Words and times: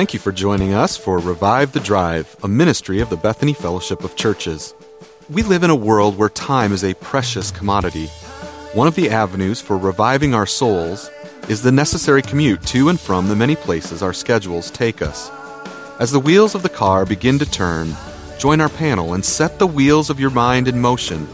Thank 0.00 0.14
you 0.14 0.18
for 0.18 0.32
joining 0.32 0.72
us 0.72 0.96
for 0.96 1.18
Revive 1.18 1.72
the 1.72 1.80
Drive, 1.80 2.34
a 2.42 2.48
ministry 2.48 3.00
of 3.00 3.10
the 3.10 3.18
Bethany 3.18 3.52
Fellowship 3.52 4.02
of 4.02 4.16
Churches. 4.16 4.74
We 5.28 5.42
live 5.42 5.62
in 5.62 5.68
a 5.68 5.76
world 5.76 6.16
where 6.16 6.30
time 6.30 6.72
is 6.72 6.82
a 6.82 6.94
precious 6.94 7.50
commodity. 7.50 8.06
One 8.72 8.88
of 8.88 8.94
the 8.94 9.10
avenues 9.10 9.60
for 9.60 9.76
reviving 9.76 10.32
our 10.32 10.46
souls 10.46 11.10
is 11.50 11.60
the 11.60 11.70
necessary 11.70 12.22
commute 12.22 12.62
to 12.68 12.88
and 12.88 12.98
from 12.98 13.28
the 13.28 13.36
many 13.36 13.54
places 13.54 14.02
our 14.02 14.14
schedules 14.14 14.70
take 14.70 15.02
us. 15.02 15.28
As 16.00 16.10
the 16.10 16.18
wheels 16.18 16.54
of 16.54 16.62
the 16.62 16.70
car 16.70 17.04
begin 17.04 17.38
to 17.38 17.44
turn, 17.44 17.94
join 18.38 18.62
our 18.62 18.70
panel 18.70 19.12
and 19.12 19.22
set 19.22 19.58
the 19.58 19.66
wheels 19.66 20.08
of 20.08 20.18
your 20.18 20.30
mind 20.30 20.66
in 20.66 20.80
motion 20.80 21.28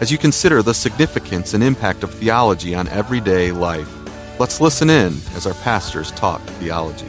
as 0.00 0.10
you 0.10 0.16
consider 0.16 0.62
the 0.62 0.72
significance 0.72 1.52
and 1.52 1.62
impact 1.62 2.02
of 2.02 2.14
theology 2.14 2.74
on 2.74 2.88
everyday 2.88 3.52
life. 3.52 3.92
Let's 4.40 4.62
listen 4.62 4.88
in 4.88 5.18
as 5.34 5.46
our 5.46 5.52
pastors 5.62 6.12
talk 6.12 6.40
theology. 6.40 7.04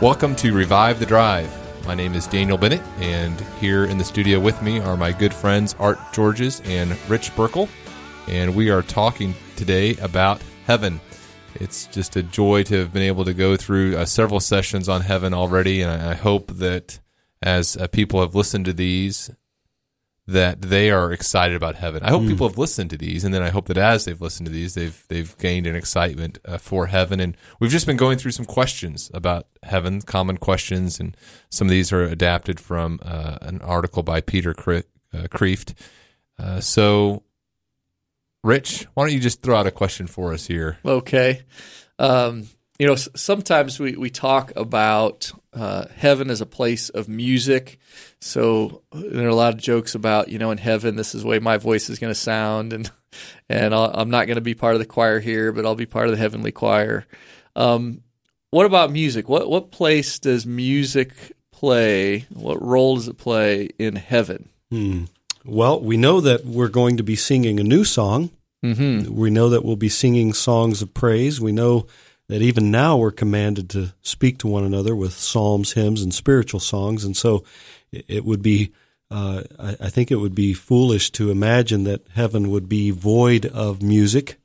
Welcome 0.00 0.34
to 0.36 0.54
Revive 0.54 0.98
the 0.98 1.04
Drive. 1.04 1.86
My 1.86 1.94
name 1.94 2.14
is 2.14 2.26
Daniel 2.26 2.56
Bennett, 2.56 2.80
and 3.00 3.38
here 3.60 3.84
in 3.84 3.98
the 3.98 4.04
studio 4.04 4.40
with 4.40 4.62
me 4.62 4.80
are 4.80 4.96
my 4.96 5.12
good 5.12 5.34
friends 5.34 5.76
Art 5.78 5.98
Georges 6.14 6.62
and 6.64 6.96
Rich 7.06 7.32
Burkle. 7.36 7.68
And 8.26 8.54
we 8.54 8.70
are 8.70 8.80
talking 8.80 9.34
today 9.56 9.96
about 9.96 10.40
heaven. 10.64 11.02
It's 11.56 11.84
just 11.84 12.16
a 12.16 12.22
joy 12.22 12.62
to 12.62 12.78
have 12.78 12.94
been 12.94 13.02
able 13.02 13.26
to 13.26 13.34
go 13.34 13.58
through 13.58 13.94
uh, 13.94 14.06
several 14.06 14.40
sessions 14.40 14.88
on 14.88 15.02
heaven 15.02 15.34
already, 15.34 15.82
and 15.82 15.90
I, 15.90 16.12
I 16.12 16.14
hope 16.14 16.50
that 16.52 16.98
as 17.42 17.76
uh, 17.76 17.86
people 17.86 18.22
have 18.22 18.34
listened 18.34 18.64
to 18.64 18.72
these, 18.72 19.30
that 20.30 20.62
they 20.62 20.90
are 20.90 21.12
excited 21.12 21.56
about 21.56 21.74
heaven. 21.74 22.02
I 22.02 22.10
hope 22.10 22.22
mm. 22.22 22.28
people 22.28 22.48
have 22.48 22.58
listened 22.58 22.90
to 22.90 22.96
these, 22.96 23.24
and 23.24 23.34
then 23.34 23.42
I 23.42 23.50
hope 23.50 23.66
that 23.66 23.76
as 23.76 24.04
they've 24.04 24.20
listened 24.20 24.46
to 24.46 24.52
these, 24.52 24.74
they've 24.74 25.04
they've 25.08 25.36
gained 25.38 25.66
an 25.66 25.74
excitement 25.74 26.38
uh, 26.44 26.58
for 26.58 26.86
heaven. 26.86 27.20
And 27.20 27.36
we've 27.58 27.70
just 27.70 27.86
been 27.86 27.96
going 27.96 28.16
through 28.16 28.30
some 28.30 28.44
questions 28.44 29.10
about 29.12 29.46
heaven, 29.62 30.00
common 30.02 30.36
questions, 30.36 31.00
and 31.00 31.16
some 31.50 31.66
of 31.66 31.70
these 31.70 31.92
are 31.92 32.02
adapted 32.04 32.60
from 32.60 33.00
uh, 33.02 33.38
an 33.42 33.60
article 33.62 34.02
by 34.02 34.20
Peter 34.20 34.54
Cre- 34.54 34.86
uh, 35.12 35.26
Kreeft. 35.28 35.74
Uh, 36.38 36.60
so, 36.60 37.24
Rich, 38.44 38.86
why 38.94 39.04
don't 39.04 39.12
you 39.12 39.20
just 39.20 39.42
throw 39.42 39.56
out 39.56 39.66
a 39.66 39.72
question 39.72 40.06
for 40.06 40.32
us 40.32 40.46
here? 40.46 40.78
Okay. 40.84 41.42
Um, 41.98 42.48
you 42.80 42.86
know, 42.86 42.94
sometimes 42.94 43.78
we, 43.78 43.94
we 43.94 44.08
talk 44.08 44.54
about 44.56 45.32
uh, 45.52 45.84
heaven 45.94 46.30
as 46.30 46.40
a 46.40 46.46
place 46.46 46.88
of 46.88 47.10
music. 47.10 47.78
So 48.20 48.80
there 48.90 49.26
are 49.26 49.28
a 49.28 49.34
lot 49.34 49.52
of 49.52 49.60
jokes 49.60 49.94
about, 49.94 50.28
you 50.28 50.38
know, 50.38 50.50
in 50.50 50.56
heaven, 50.56 50.96
this 50.96 51.14
is 51.14 51.20
the 51.20 51.28
way 51.28 51.38
my 51.40 51.58
voice 51.58 51.90
is 51.90 51.98
going 51.98 52.10
to 52.10 52.18
sound, 52.18 52.72
and 52.72 52.90
and 53.50 53.74
i 53.74 54.00
am 54.00 54.08
not 54.08 54.26
going 54.26 54.36
to 54.36 54.40
be 54.40 54.54
part 54.54 54.74
of 54.74 54.78
the 54.78 54.86
choir 54.86 55.20
here, 55.20 55.52
but 55.52 55.66
I'll 55.66 55.74
be 55.74 55.84
part 55.84 56.06
of 56.06 56.12
the 56.12 56.16
heavenly 56.16 56.52
choir. 56.52 57.06
Um, 57.54 58.00
what 58.50 58.64
about 58.64 58.90
music? 58.90 59.28
What 59.28 59.50
what 59.50 59.72
place 59.72 60.18
does 60.18 60.46
music 60.46 61.12
play? 61.52 62.20
What 62.30 62.62
role 62.62 62.94
does 62.94 63.08
it 63.08 63.18
play 63.18 63.68
in 63.78 63.96
heaven? 63.96 64.48
Hmm. 64.70 65.04
Well, 65.44 65.80
we 65.80 65.98
know 65.98 66.22
that 66.22 66.46
we're 66.46 66.68
going 66.68 66.96
to 66.96 67.02
be 67.02 67.16
singing 67.16 67.60
a 67.60 67.64
new 67.64 67.84
song. 67.84 68.30
Mm-hmm. 68.64 69.14
We 69.14 69.28
know 69.28 69.50
that 69.50 69.66
we'll 69.66 69.76
be 69.76 69.90
singing 69.90 70.32
songs 70.32 70.80
of 70.80 70.94
praise. 70.94 71.42
We 71.42 71.52
know 71.52 71.86
that 72.30 72.42
even 72.42 72.70
now 72.70 72.96
we're 72.96 73.10
commanded 73.10 73.68
to 73.70 73.92
speak 74.02 74.38
to 74.38 74.46
one 74.46 74.64
another 74.64 74.94
with 74.94 75.12
psalms, 75.12 75.72
hymns, 75.72 76.02
and 76.02 76.14
spiritual 76.14 76.60
songs. 76.60 77.04
And 77.04 77.16
so 77.16 77.44
it 77.92 78.24
would 78.24 78.42
be, 78.42 78.72
uh, 79.10 79.42
I, 79.58 79.76
I, 79.80 79.90
think 79.90 80.10
it 80.10 80.16
would 80.16 80.34
be 80.34 80.54
foolish 80.54 81.10
to 81.12 81.32
imagine 81.32 81.84
that 81.84 82.06
heaven 82.14 82.50
would 82.50 82.68
be 82.68 82.92
void 82.92 83.46
of 83.46 83.82
music. 83.82 84.38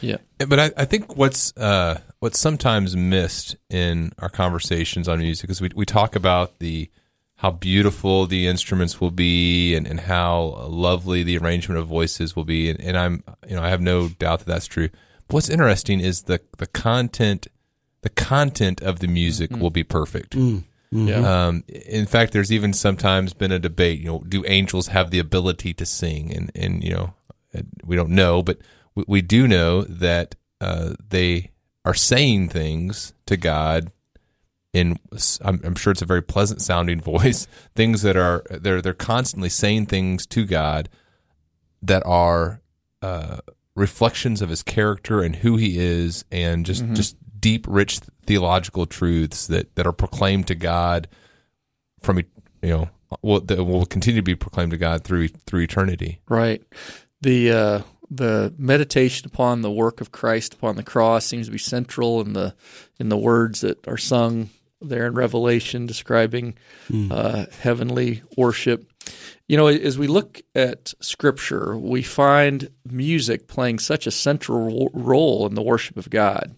Yeah. 0.00 0.16
But 0.38 0.58
I, 0.58 0.70
I 0.76 0.84
think 0.84 1.16
what's, 1.16 1.56
uh, 1.56 2.00
what's 2.18 2.40
sometimes 2.40 2.96
missed 2.96 3.54
in 3.70 4.12
our 4.18 4.28
conversations 4.28 5.06
on 5.06 5.20
music 5.20 5.50
is 5.50 5.60
we, 5.60 5.70
we 5.76 5.86
talk 5.86 6.16
about 6.16 6.58
the, 6.58 6.90
how 7.36 7.52
beautiful 7.52 8.26
the 8.26 8.48
instruments 8.48 9.00
will 9.00 9.12
be 9.12 9.76
and, 9.76 9.86
and 9.86 10.00
how 10.00 10.66
lovely 10.68 11.22
the 11.22 11.38
arrangement 11.38 11.78
of 11.78 11.86
voices 11.86 12.34
will 12.34 12.44
be. 12.44 12.70
And, 12.70 12.80
and 12.80 12.98
I'm, 12.98 13.22
you 13.48 13.54
know, 13.54 13.62
I 13.62 13.68
have 13.68 13.80
no 13.80 14.08
doubt 14.08 14.40
that 14.40 14.46
that's 14.46 14.66
true 14.66 14.88
what's 15.28 15.48
interesting 15.48 16.00
is 16.00 16.22
the 16.22 16.40
the 16.58 16.66
content 16.66 17.46
the 18.02 18.10
content 18.10 18.80
of 18.82 18.98
the 18.98 19.06
music 19.06 19.50
mm-hmm. 19.50 19.60
will 19.60 19.70
be 19.70 19.84
perfect. 19.84 20.36
Mm. 20.36 20.64
Mm-hmm. 20.92 21.08
Yeah. 21.08 21.46
Um, 21.46 21.64
in 21.68 22.06
fact, 22.06 22.32
there's 22.32 22.52
even 22.52 22.72
sometimes 22.72 23.32
been 23.32 23.52
a 23.52 23.58
debate. 23.58 24.00
You 24.00 24.06
know, 24.06 24.18
do 24.28 24.44
angels 24.46 24.88
have 24.88 25.10
the 25.10 25.18
ability 25.18 25.72
to 25.74 25.86
sing? 25.86 26.32
And 26.34 26.52
and 26.54 26.84
you 26.84 26.90
know, 26.92 27.14
we 27.84 27.96
don't 27.96 28.10
know, 28.10 28.42
but 28.42 28.58
we, 28.94 29.04
we 29.08 29.22
do 29.22 29.48
know 29.48 29.82
that 29.82 30.34
uh, 30.60 30.94
they 31.08 31.52
are 31.84 31.94
saying 31.94 32.50
things 32.50 33.14
to 33.26 33.36
God. 33.36 33.90
In 34.72 34.98
I'm, 35.42 35.60
I'm 35.64 35.74
sure 35.74 35.90
it's 35.90 36.02
a 36.02 36.06
very 36.06 36.22
pleasant 36.22 36.60
sounding 36.60 37.00
voice. 37.02 37.46
Things 37.74 38.02
that 38.02 38.16
are 38.16 38.44
they're 38.50 38.82
they're 38.82 38.94
constantly 38.94 39.48
saying 39.48 39.86
things 39.86 40.26
to 40.26 40.44
God 40.44 40.88
that 41.82 42.02
are 42.04 42.60
uh, 43.00 43.38
reflections 43.74 44.42
of 44.42 44.48
his 44.48 44.62
character 44.62 45.22
and 45.22 45.36
who 45.36 45.56
he 45.56 45.78
is, 45.78 46.24
and 46.30 46.66
just 46.66 46.84
mm-hmm. 46.84 46.94
just 46.94 47.16
deep, 47.38 47.66
rich 47.68 48.00
theological 48.26 48.86
truths 48.86 49.46
that 49.46 49.74
that 49.76 49.86
are 49.86 49.92
proclaimed 49.92 50.46
to 50.48 50.54
God 50.54 51.08
from 52.00 52.18
you 52.18 52.24
know 52.62 52.90
will 53.22 53.40
that 53.40 53.64
will 53.64 53.86
continue 53.86 54.20
to 54.20 54.24
be 54.24 54.34
proclaimed 54.34 54.70
to 54.72 54.78
God 54.78 55.04
through 55.04 55.28
through 55.28 55.60
eternity. 55.60 56.20
Right. 56.28 56.62
The 57.20 57.50
uh, 57.50 57.82
the 58.10 58.54
meditation 58.58 59.26
upon 59.26 59.62
the 59.62 59.70
work 59.70 60.00
of 60.00 60.12
Christ 60.12 60.54
upon 60.54 60.76
the 60.76 60.82
cross 60.82 61.24
seems 61.26 61.46
to 61.46 61.52
be 61.52 61.58
central 61.58 62.20
in 62.20 62.32
the 62.32 62.54
in 62.98 63.08
the 63.08 63.16
words 63.16 63.62
that 63.62 63.86
are 63.88 63.98
sung 63.98 64.50
there 64.80 65.06
in 65.06 65.14
Revelation 65.14 65.86
describing 65.86 66.54
mm. 66.88 67.10
uh, 67.10 67.46
heavenly 67.60 68.22
worship. 68.36 68.91
You 69.48 69.56
know, 69.56 69.66
as 69.66 69.98
we 69.98 70.06
look 70.06 70.40
at 70.54 70.94
Scripture, 71.00 71.76
we 71.76 72.02
find 72.02 72.70
music 72.88 73.48
playing 73.48 73.80
such 73.80 74.06
a 74.06 74.10
central 74.10 74.90
role 74.94 75.46
in 75.46 75.54
the 75.54 75.62
worship 75.62 75.96
of 75.96 76.08
God. 76.08 76.54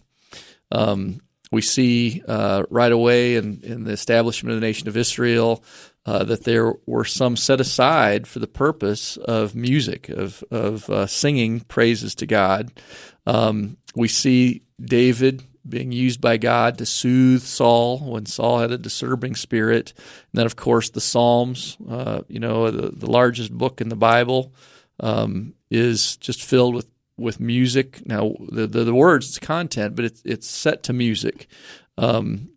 Um, 0.71 1.21
we 1.51 1.61
see 1.61 2.23
uh, 2.27 2.63
right 2.69 2.91
away 2.91 3.35
in, 3.35 3.61
in, 3.63 3.83
the 3.83 3.91
establishment 3.91 4.53
of 4.53 4.61
the 4.61 4.65
nation 4.65 4.87
of 4.87 4.97
Israel 4.97 5.63
uh, 6.05 6.23
that 6.23 6.43
there 6.43 6.73
were 6.85 7.05
some 7.05 7.35
set 7.35 7.59
aside 7.59 8.27
for 8.27 8.39
the 8.39 8.47
purpose 8.47 9.17
of 9.17 9.55
music, 9.55 10.09
of, 10.09 10.43
of 10.51 10.89
uh, 10.89 11.07
singing 11.07 11.61
praises 11.61 12.15
to 12.15 12.25
God. 12.25 12.71
Um, 13.25 13.77
we 13.95 14.07
see 14.07 14.63
David 14.79 15.43
being 15.67 15.91
used 15.91 16.21
by 16.21 16.37
God 16.37 16.77
to 16.77 16.85
soothe 16.85 17.41
Saul 17.41 17.99
when 17.99 18.25
Saul 18.25 18.59
had 18.59 18.71
a 18.71 18.77
disturbing 18.77 19.35
spirit. 19.35 19.93
And 19.97 20.39
then, 20.39 20.45
of 20.45 20.55
course, 20.55 20.89
the 20.89 21.01
Psalms, 21.01 21.77
uh, 21.89 22.21
you 22.27 22.39
know, 22.39 22.69
the, 22.69 22.89
the, 22.91 23.09
largest 23.09 23.51
book 23.51 23.81
in 23.81 23.89
the 23.89 23.95
Bible, 23.95 24.53
um, 24.99 25.53
is 25.71 26.17
just 26.17 26.43
filled 26.43 26.75
with, 26.75 26.87
with 27.17 27.39
music. 27.39 28.05
Now, 28.05 28.35
the, 28.49 28.67
the, 28.67 28.83
the 28.83 28.93
words, 28.93 29.27
it's 29.27 29.39
content, 29.39 29.95
but 29.95 30.05
it's, 30.05 30.21
it's 30.23 30.47
set 30.47 30.83
to 30.83 30.93
music. 30.93 31.47
Um, 31.97 32.49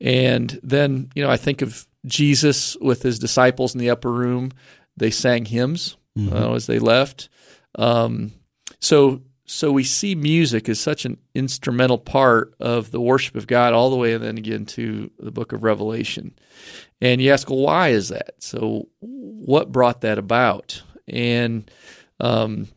and 0.00 0.58
then, 0.62 1.10
you 1.14 1.22
know, 1.22 1.30
I 1.30 1.36
think 1.36 1.62
of 1.62 1.86
Jesus 2.06 2.76
with 2.80 3.02
his 3.02 3.18
disciples 3.18 3.74
in 3.74 3.80
the 3.80 3.90
upper 3.90 4.12
room. 4.12 4.52
They 4.96 5.10
sang 5.10 5.44
hymns 5.46 5.96
mm-hmm. 6.16 6.34
uh, 6.34 6.54
as 6.54 6.66
they 6.66 6.78
left. 6.78 7.28
Um, 7.76 8.32
so 8.80 9.22
so 9.46 9.70
we 9.70 9.84
see 9.84 10.14
music 10.14 10.68
as 10.68 10.80
such 10.80 11.04
an 11.04 11.18
instrumental 11.34 11.98
part 11.98 12.54
of 12.60 12.90
the 12.90 13.00
worship 13.00 13.36
of 13.36 13.46
God 13.46 13.74
all 13.74 13.90
the 13.90 13.96
way 13.96 14.14
and 14.14 14.24
then 14.24 14.38
again 14.38 14.64
to 14.66 15.10
the 15.18 15.30
book 15.30 15.52
of 15.52 15.62
Revelation. 15.62 16.34
And 17.00 17.20
you 17.20 17.30
ask, 17.30 17.50
well, 17.50 17.58
why 17.58 17.88
is 17.88 18.08
that? 18.08 18.36
So 18.38 18.88
what 19.00 19.70
brought 19.70 20.00
that 20.00 20.16
about? 20.18 20.82
And 21.06 21.70
um, 22.20 22.68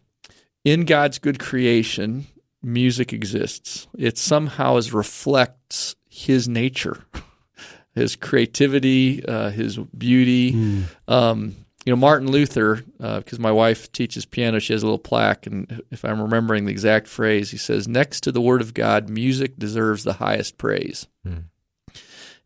in 0.65 0.83
God's 0.83 1.19
good 1.19 1.39
creation, 1.39 2.27
music 2.61 3.13
exists. 3.13 3.87
It 3.97 4.17
somehow 4.17 4.75
is 4.75 4.91
reflects 4.91 5.95
His 6.09 6.49
nature, 6.49 7.05
His 7.95 8.17
creativity, 8.17 9.25
uh, 9.25 9.51
His 9.51 9.77
beauty. 9.77 10.51
Mm. 10.53 10.83
Um, 11.07 11.55
you 11.87 11.91
know, 11.91 11.95
Martin 11.95 12.29
Luther, 12.29 12.83
because 12.97 13.39
uh, 13.39 13.41
my 13.41 13.51
wife 13.53 13.89
teaches 13.93 14.25
piano, 14.25 14.59
she 14.59 14.73
has 14.73 14.83
a 14.83 14.85
little 14.85 14.99
plaque, 14.99 15.47
and 15.47 15.81
if 15.89 16.03
I'm 16.03 16.21
remembering 16.21 16.65
the 16.65 16.71
exact 16.71 17.07
phrase, 17.07 17.51
he 17.51 17.57
says, 17.57 17.87
"Next 17.87 18.23
to 18.23 18.31
the 18.33 18.41
Word 18.41 18.59
of 18.59 18.73
God, 18.73 19.07
music 19.07 19.57
deserves 19.57 20.03
the 20.03 20.11
highest 20.11 20.57
praise." 20.57 21.07
Hmm. 21.23 21.37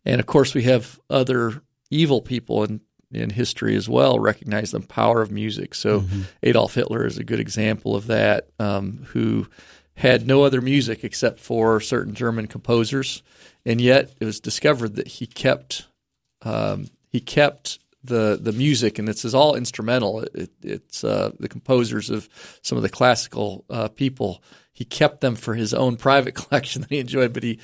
And 0.05 0.19
of 0.19 0.27
course, 0.27 0.53
we 0.53 0.61
have 0.65 0.99
other 1.09 1.63
evil 1.89 2.21
people 2.21 2.63
in 2.63 2.81
in 3.11 3.31
history 3.31 3.75
as 3.75 3.89
well 3.89 4.19
recognize 4.19 4.69
the 4.69 4.79
power 4.79 5.23
of 5.23 5.31
music. 5.31 5.73
So 5.73 6.01
mm-hmm. 6.01 6.21
Adolf 6.43 6.75
Hitler 6.75 7.07
is 7.07 7.17
a 7.17 7.23
good 7.23 7.39
example 7.39 7.95
of 7.95 8.05
that, 8.07 8.47
um, 8.59 9.07
who 9.07 9.47
had 9.95 10.27
no 10.27 10.43
other 10.43 10.61
music 10.61 11.03
except 11.03 11.39
for 11.39 11.81
certain 11.81 12.13
German 12.13 12.45
composers, 12.45 13.23
and 13.65 13.81
yet 13.81 14.13
it 14.19 14.25
was 14.25 14.39
discovered 14.39 14.97
that 14.97 15.07
he 15.07 15.25
kept 15.25 15.87
um, 16.43 16.89
he 17.09 17.19
kept 17.19 17.79
the 18.03 18.37
the 18.41 18.51
music, 18.51 18.99
and 18.99 19.07
it's, 19.07 19.25
all 19.33 19.55
instrumental. 19.55 20.21
It, 20.21 20.51
it's 20.61 21.03
uh, 21.03 21.31
the 21.39 21.49
composers 21.49 22.09
of 22.09 22.27
some 22.61 22.77
of 22.77 22.81
the 22.81 22.89
classical 22.89 23.65
uh, 23.69 23.87
people. 23.89 24.43
He 24.73 24.81
he 24.81 24.85
kept 24.85 25.21
them 25.21 25.35
for 25.35 25.53
his 25.53 25.75
own 25.75 25.95
private 25.95 26.33
collection 26.35 26.81
that 26.81 26.89
he 26.89 26.97
enjoyed, 26.97 27.33
but 27.33 27.43
he 27.43 27.59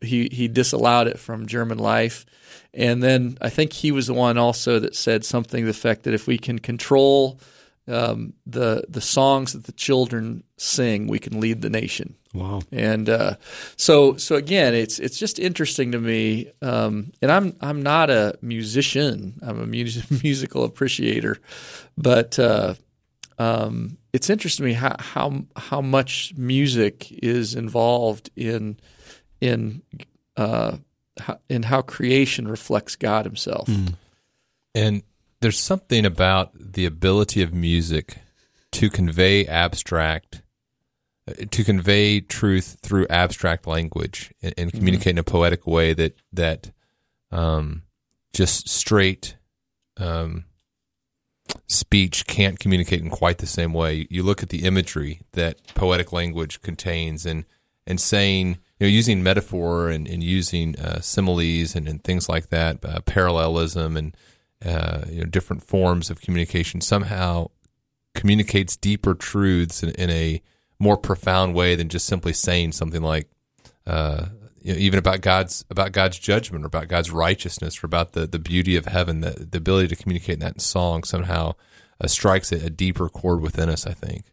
he 0.00 0.28
he 0.32 0.48
disallowed 0.48 1.06
it 1.06 1.16
from 1.16 1.46
German 1.46 1.78
life. 1.78 2.26
And 2.74 3.02
then 3.02 3.38
I 3.40 3.50
think 3.50 3.72
he 3.72 3.92
was 3.92 4.08
the 4.08 4.14
one 4.14 4.36
also 4.36 4.80
that 4.80 4.96
said 4.96 5.24
something 5.24 5.62
to 5.62 5.66
the 5.66 5.70
effect 5.70 6.02
that 6.02 6.14
if 6.14 6.26
we 6.26 6.38
can 6.38 6.58
control 6.58 7.38
um, 7.88 8.34
the 8.46 8.84
the 8.88 9.00
songs 9.00 9.52
that 9.52 9.64
the 9.64 9.72
children 9.72 10.42
sing, 10.56 11.06
we 11.06 11.18
can 11.18 11.40
lead 11.40 11.62
the 11.62 11.70
nation. 11.70 12.16
Wow! 12.34 12.62
And 12.72 13.08
uh, 13.08 13.36
so 13.76 14.16
so 14.16 14.36
again, 14.36 14.74
it's 14.74 14.98
it's 14.98 15.18
just 15.18 15.38
interesting 15.38 15.92
to 15.92 16.00
me. 16.00 16.50
Um, 16.62 17.12
and 17.22 17.30
I'm 17.30 17.56
I'm 17.60 17.82
not 17.82 18.10
a 18.10 18.38
musician. 18.42 19.38
I'm 19.42 19.60
a 19.60 19.66
music, 19.66 20.10
musical 20.22 20.64
appreciator, 20.64 21.38
but 21.96 22.38
uh, 22.38 22.74
um, 23.38 23.98
it's 24.12 24.30
interesting 24.30 24.64
to 24.64 24.68
me 24.68 24.74
how 24.74 24.96
how 24.98 25.44
how 25.56 25.80
much 25.80 26.34
music 26.36 27.12
is 27.12 27.54
involved 27.54 28.30
in 28.34 28.78
in 29.40 29.82
uh, 30.36 30.78
in 31.48 31.62
how 31.62 31.82
creation 31.82 32.48
reflects 32.48 32.96
God 32.96 33.24
Himself. 33.24 33.68
Mm. 33.68 33.94
And 34.74 35.02
there's 35.46 35.60
something 35.60 36.04
about 36.04 36.50
the 36.54 36.84
ability 36.84 37.40
of 37.40 37.54
music 37.54 38.18
to 38.72 38.90
convey 38.90 39.46
abstract 39.46 40.42
to 41.52 41.62
convey 41.62 42.18
truth 42.18 42.78
through 42.82 43.06
abstract 43.06 43.64
language 43.64 44.34
and, 44.42 44.52
and 44.58 44.70
mm-hmm. 44.70 44.78
communicate 44.78 45.12
mm-hmm. 45.12 45.18
in 45.18 45.18
a 45.18 45.22
poetic 45.22 45.64
way 45.64 45.92
that 45.92 46.16
that 46.32 46.72
um, 47.30 47.82
just 48.32 48.68
straight 48.68 49.36
um, 49.98 50.46
speech 51.68 52.26
can't 52.26 52.58
communicate 52.58 53.00
in 53.00 53.08
quite 53.08 53.38
the 53.38 53.46
same 53.46 53.72
way. 53.72 54.08
You 54.10 54.24
look 54.24 54.42
at 54.42 54.48
the 54.48 54.64
imagery 54.64 55.20
that 55.34 55.64
poetic 55.76 56.12
language 56.12 56.60
contains, 56.60 57.24
and 57.24 57.44
and 57.86 58.00
saying 58.00 58.58
you 58.80 58.86
know 58.88 58.88
using 58.88 59.22
metaphor 59.22 59.90
and, 59.90 60.08
and 60.08 60.24
using 60.24 60.76
uh, 60.76 61.00
similes 61.00 61.76
and, 61.76 61.86
and 61.86 62.02
things 62.02 62.28
like 62.28 62.48
that, 62.48 62.84
uh, 62.84 62.98
parallelism 63.02 63.96
and 63.96 64.16
uh, 64.64 65.02
you 65.08 65.20
know 65.20 65.26
different 65.26 65.62
forms 65.62 66.10
of 66.10 66.20
communication 66.20 66.80
somehow 66.80 67.48
communicates 68.14 68.76
deeper 68.76 69.14
truths 69.14 69.82
in, 69.82 69.90
in 69.90 70.10
a 70.10 70.42
more 70.78 70.96
profound 70.96 71.54
way 71.54 71.74
than 71.74 71.88
just 71.88 72.06
simply 72.06 72.32
saying 72.32 72.72
something 72.72 73.02
like 73.02 73.28
uh, 73.86 74.26
you 74.62 74.72
know, 74.72 74.78
even 74.78 74.98
about 74.98 75.20
God's 75.20 75.64
about 75.70 75.92
God's 75.92 76.18
judgment 76.18 76.64
or 76.64 76.66
about 76.66 76.88
God's 76.88 77.10
righteousness 77.10 77.82
or 77.82 77.86
about 77.86 78.12
the, 78.12 78.26
the 78.26 78.38
beauty 78.38 78.76
of 78.76 78.86
heaven. 78.86 79.20
The, 79.20 79.46
the 79.50 79.58
ability 79.58 79.88
to 79.88 79.96
communicate 79.96 80.40
that 80.40 80.54
in 80.54 80.58
song 80.58 81.04
somehow 81.04 81.54
uh, 82.00 82.08
strikes 82.08 82.50
a, 82.50 82.66
a 82.66 82.70
deeper 82.70 83.08
chord 83.08 83.40
within 83.40 83.68
us. 83.68 83.86
I 83.86 83.92
think. 83.92 84.24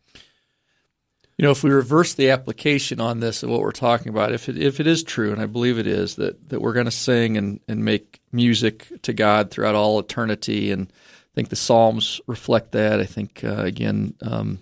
You 1.44 1.48
know, 1.48 1.52
if 1.52 1.62
we 1.62 1.72
reverse 1.72 2.14
the 2.14 2.30
application 2.30 3.02
on 3.02 3.20
this 3.20 3.44
of 3.44 3.50
what 3.50 3.60
we're 3.60 3.74
talking 3.74 4.08
about, 4.08 4.32
if 4.32 4.48
it, 4.48 4.58
if 4.58 4.80
it 4.80 4.88
is 4.88 5.04
true, 5.04 5.34
and 5.34 5.42
I 5.42 5.46
believe 5.46 5.78
it 5.78 5.88
is, 5.88 6.16
that, 6.16 6.48
that 6.48 6.62
we're 6.62 6.72
going 6.72 6.86
to 6.86 6.90
sing 6.92 7.36
and, 7.36 7.60
and 7.68 7.84
make 7.84 8.22
music 8.32 8.88
to 9.02 9.12
God 9.12 9.52
throughout 9.52 9.76
all 9.76 10.00
eternity, 10.00 10.72
and 10.72 10.88
I 10.90 11.32
think 11.36 11.50
the 11.50 11.58
Psalms 11.58 12.22
reflect 12.28 12.72
that. 12.72 13.02
I 13.02 13.04
think, 13.04 13.44
uh, 13.44 13.58
again, 13.58 14.14
um, 14.22 14.60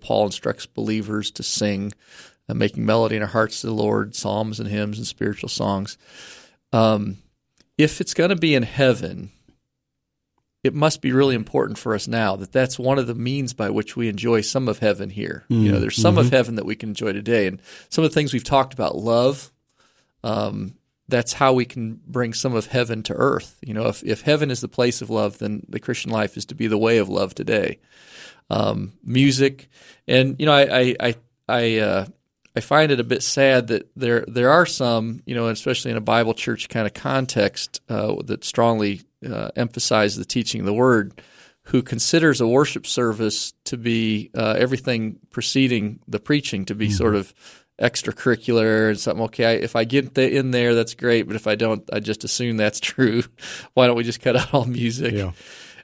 Paul 0.00 0.26
instructs 0.26 0.66
believers 0.66 1.32
to 1.32 1.42
sing, 1.42 1.92
uh, 2.48 2.54
making 2.54 2.86
melody 2.86 3.16
in 3.16 3.22
our 3.22 3.28
hearts 3.28 3.62
to 3.62 3.66
the 3.66 3.72
Lord, 3.72 4.14
psalms 4.14 4.60
and 4.60 4.68
hymns 4.68 4.98
and 4.98 5.08
spiritual 5.08 5.48
songs. 5.48 5.98
Um, 6.72 7.16
if 7.76 8.00
it's 8.00 8.14
going 8.14 8.30
to 8.30 8.36
be 8.36 8.54
in 8.54 8.62
heaven, 8.62 9.32
it 10.62 10.74
must 10.74 11.00
be 11.00 11.12
really 11.12 11.34
important 11.34 11.78
for 11.78 11.94
us 11.94 12.06
now 12.06 12.36
that 12.36 12.52
that's 12.52 12.78
one 12.78 12.98
of 12.98 13.06
the 13.06 13.14
means 13.14 13.54
by 13.54 13.70
which 13.70 13.96
we 13.96 14.08
enjoy 14.08 14.42
some 14.42 14.68
of 14.68 14.78
heaven 14.78 15.10
here. 15.10 15.44
Mm-hmm. 15.50 15.64
You 15.64 15.72
know, 15.72 15.80
there's 15.80 15.96
some 15.96 16.16
mm-hmm. 16.16 16.26
of 16.26 16.32
heaven 16.32 16.56
that 16.56 16.66
we 16.66 16.76
can 16.76 16.90
enjoy 16.90 17.12
today, 17.12 17.46
and 17.46 17.60
some 17.88 18.04
of 18.04 18.10
the 18.10 18.14
things 18.14 18.32
we've 18.32 18.44
talked 18.44 18.74
about, 18.74 18.96
love. 18.96 19.50
Um, 20.22 20.74
that's 21.08 21.32
how 21.32 21.52
we 21.54 21.64
can 21.64 22.00
bring 22.06 22.32
some 22.34 22.54
of 22.54 22.66
heaven 22.66 23.02
to 23.04 23.14
earth. 23.14 23.58
You 23.62 23.74
know, 23.74 23.86
if 23.86 24.02
if 24.04 24.22
heaven 24.22 24.50
is 24.50 24.60
the 24.60 24.68
place 24.68 25.02
of 25.02 25.10
love, 25.10 25.38
then 25.38 25.64
the 25.68 25.80
Christian 25.80 26.10
life 26.10 26.36
is 26.36 26.44
to 26.46 26.54
be 26.54 26.66
the 26.66 26.78
way 26.78 26.98
of 26.98 27.08
love 27.08 27.34
today 27.34 27.78
um, 28.50 28.92
music, 29.02 29.68
and 30.06 30.36
you 30.38 30.46
know, 30.46 30.52
I 30.52 30.80
I 30.80 30.96
I 31.00 31.14
I, 31.48 31.78
uh, 31.78 32.06
I, 32.54 32.60
find 32.60 32.92
it 32.92 33.00
a 33.00 33.04
bit 33.04 33.22
sad 33.22 33.68
that 33.68 33.90
there 33.96 34.24
there 34.26 34.50
are 34.50 34.66
some, 34.66 35.22
you 35.24 35.34
know, 35.34 35.48
especially 35.48 35.92
in 35.92 35.96
a 35.96 36.02
Bible 36.02 36.34
church 36.34 36.68
kind 36.68 36.86
of 36.86 36.94
context 36.94 37.80
uh, 37.88 38.16
that 38.24 38.44
strongly 38.44 39.02
uh, 39.28 39.50
emphasize 39.56 40.16
the 40.16 40.24
teaching 40.24 40.60
of 40.60 40.66
the 40.66 40.74
Word, 40.74 41.20
who 41.64 41.82
considers 41.82 42.40
a 42.40 42.46
worship 42.46 42.86
service 42.86 43.52
to 43.64 43.76
be 43.76 44.30
uh, 44.34 44.56
everything 44.58 45.18
preceding 45.30 46.00
the 46.08 46.20
preaching 46.20 46.64
to 46.66 46.74
be 46.74 46.86
mm-hmm. 46.86 46.94
sort 46.94 47.14
of 47.14 47.34
extracurricular 47.80 48.90
and 48.90 49.00
something. 49.00 49.24
Okay, 49.24 49.60
if 49.62 49.74
I 49.74 49.84
get 49.84 50.16
in 50.16 50.50
there, 50.50 50.74
that's 50.74 50.94
great. 50.94 51.22
But 51.26 51.36
if 51.36 51.46
I 51.46 51.54
don't, 51.54 51.88
I 51.92 52.00
just 52.00 52.24
assume 52.24 52.56
that's 52.56 52.80
true. 52.80 53.22
Why 53.74 53.86
don't 53.86 53.96
we 53.96 54.04
just 54.04 54.20
cut 54.20 54.36
out 54.36 54.54
all 54.54 54.64
music? 54.64 55.14
Yeah. 55.14 55.32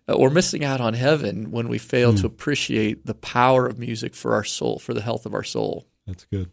Uh, 0.09 0.17
we're 0.19 0.31
missing 0.31 0.65
out 0.65 0.81
on 0.81 0.95
heaven 0.95 1.51
when 1.51 1.69
we 1.69 1.79
fail 1.79 2.13
mm. 2.13 2.21
to 2.21 2.27
appreciate 2.27 3.07
the 3.07 3.15
power 3.15 3.67
of 3.67 3.79
music 3.79 4.15
for 4.15 4.35
our 4.35 4.45
soul, 4.45 4.79
for 4.79 4.95
the 4.95 5.01
health 5.01 5.27
of 5.27 5.35
our 5.35 5.43
soul. 5.43 5.87
That's 6.07 6.25
good. 6.27 6.51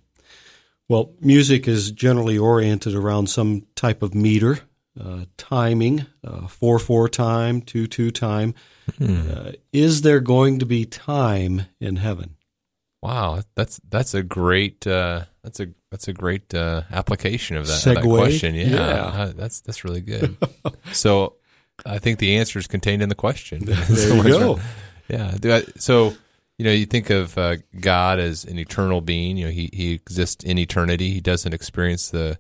Well, 0.89 1.13
music 1.21 1.67
is 1.67 1.91
generally 1.91 2.37
oriented 2.37 2.95
around 2.95 3.27
some 3.27 3.65
type 3.75 4.01
of 4.01 4.13
meter, 4.13 4.59
uh, 4.99 5.25
timing, 5.37 6.05
uh, 6.23 6.47
four 6.47 6.79
four 6.79 7.09
time, 7.09 7.61
two 7.61 7.87
two 7.87 8.11
time. 8.11 8.53
Mm. 8.99 9.37
Uh, 9.37 9.51
is 9.71 10.01
there 10.01 10.19
going 10.19 10.59
to 10.59 10.65
be 10.65 10.85
time 10.85 11.63
in 11.79 11.97
heaven? 11.97 12.35
Wow, 13.01 13.41
that's 13.55 13.81
that's 13.89 14.13
a 14.13 14.23
great 14.23 14.85
uh, 14.87 15.25
that's 15.43 15.59
a 15.59 15.67
that's 15.91 16.07
a 16.07 16.13
great 16.13 16.53
uh, 16.53 16.83
application 16.91 17.57
of 17.57 17.67
that, 17.67 17.85
of 17.85 17.95
that 17.95 18.03
question. 18.03 18.55
Yeah, 18.55 18.67
yeah, 18.67 19.31
that's 19.35 19.61
that's 19.61 19.83
really 19.83 20.01
good. 20.01 20.37
so 20.93 21.35
I 21.85 21.99
think 21.99 22.19
the 22.19 22.37
answer 22.37 22.59
is 22.59 22.67
contained 22.67 23.01
in 23.01 23.09
the 23.09 23.15
question. 23.15 23.65
There 23.65 23.77
you 24.15 24.23
go. 24.23 24.59
Yeah. 25.09 25.61
So, 25.75 26.13
you 26.57 26.63
know, 26.65 26.71
you 26.71 26.85
think 26.85 27.09
of 27.09 27.37
uh, 27.37 27.57
God 27.79 28.19
as 28.19 28.45
an 28.45 28.57
eternal 28.57 29.01
being. 29.01 29.35
You 29.35 29.45
know, 29.45 29.51
he 29.51 29.69
he 29.73 29.91
exists 29.91 30.45
in 30.45 30.57
eternity. 30.57 31.11
He 31.11 31.19
doesn't 31.19 31.53
experience 31.53 32.09
the 32.09 32.39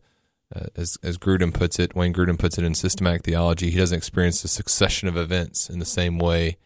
uh, 0.55 0.67
as 0.75 0.97
as 1.03 1.17
Grudem 1.17 1.53
puts 1.53 1.79
it, 1.79 1.95
Wayne 1.95 2.13
Grudem 2.13 2.37
puts 2.37 2.57
it 2.57 2.63
in 2.63 2.75
systematic 2.75 3.23
theology. 3.23 3.69
He 3.69 3.77
doesn't 3.77 3.97
experience 3.97 4.41
the 4.41 4.47
succession 4.47 5.07
of 5.07 5.17
events 5.17 5.69
in 5.69 5.79
the 5.79 5.85
same 5.85 6.19
way 6.19 6.57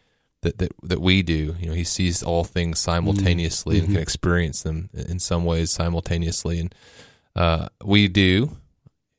that 0.42 0.58
that, 0.58 0.72
that 0.82 1.00
we 1.00 1.22
do. 1.22 1.56
You 1.58 1.68
know, 1.68 1.74
he 1.74 1.84
sees 1.84 2.22
all 2.22 2.44
things 2.44 2.78
simultaneously 2.78 3.76
mm-hmm. 3.76 3.86
and 3.86 3.94
can 3.94 4.02
experience 4.02 4.62
them 4.62 4.90
in 4.92 5.18
some 5.18 5.44
ways 5.44 5.70
simultaneously, 5.70 6.60
and 6.60 6.74
uh, 7.34 7.68
we 7.84 8.08
do 8.08 8.58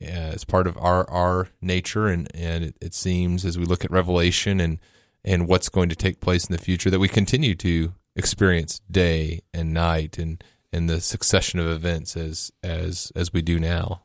uh, 0.01 0.31
it's 0.31 0.45
part 0.45 0.65
of 0.65 0.77
our 0.77 1.09
our 1.09 1.49
nature, 1.61 2.07
and 2.07 2.29
and 2.33 2.63
it, 2.63 2.75
it, 2.79 2.93
seems 2.93 3.43
as 3.43 3.57
we 3.57 3.65
look 3.65 3.83
at 3.83 3.91
Revelation 3.91 4.61
and 4.61 4.79
and 5.25 5.45
what's 5.45 5.67
going 5.67 5.89
to 5.89 5.95
take 5.95 6.21
place 6.21 6.45
in 6.45 6.53
the 6.53 6.61
future 6.61 6.89
that 6.89 6.99
we 6.99 7.09
continue 7.09 7.53
to 7.55 7.93
experience 8.15 8.79
day 8.89 9.41
and 9.53 9.73
night 9.73 10.17
and 10.17 10.41
and 10.71 10.89
the 10.89 11.01
succession 11.01 11.59
of 11.59 11.67
events 11.67 12.15
as 12.15 12.51
as 12.63 13.11
as 13.13 13.33
we 13.33 13.41
do 13.41 13.59
now. 13.59 14.01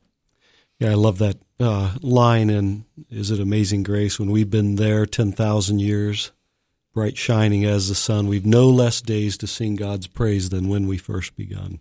Yeah, 0.85 0.93
I 0.93 0.95
love 0.95 1.19
that 1.19 1.39
uh, 1.59 1.95
line 2.03 2.51
in 2.51 2.85
"Is 3.11 3.31
It 3.31 3.41
Amazing 3.41 3.85
Grace?" 3.85 4.19
When 4.19 4.31
we've 4.31 4.51
been 4.51 4.77
there 4.77 5.07
ten 5.07 5.33
thousand 5.33 5.81
years, 5.81 6.33
bright 6.93 7.17
shining 7.17 7.65
as 7.65 7.89
the 7.89 7.95
sun, 7.95 8.27
we've 8.27 8.47
no 8.47 8.69
less 8.69 9.01
days 9.01 9.37
to 9.39 9.47
sing 9.47 9.77
God's 9.77 10.07
praise 10.07 10.51
than 10.51 10.69
when 10.69 10.87
we 10.87 10.99
first 10.99 11.37
begun. 11.37 11.81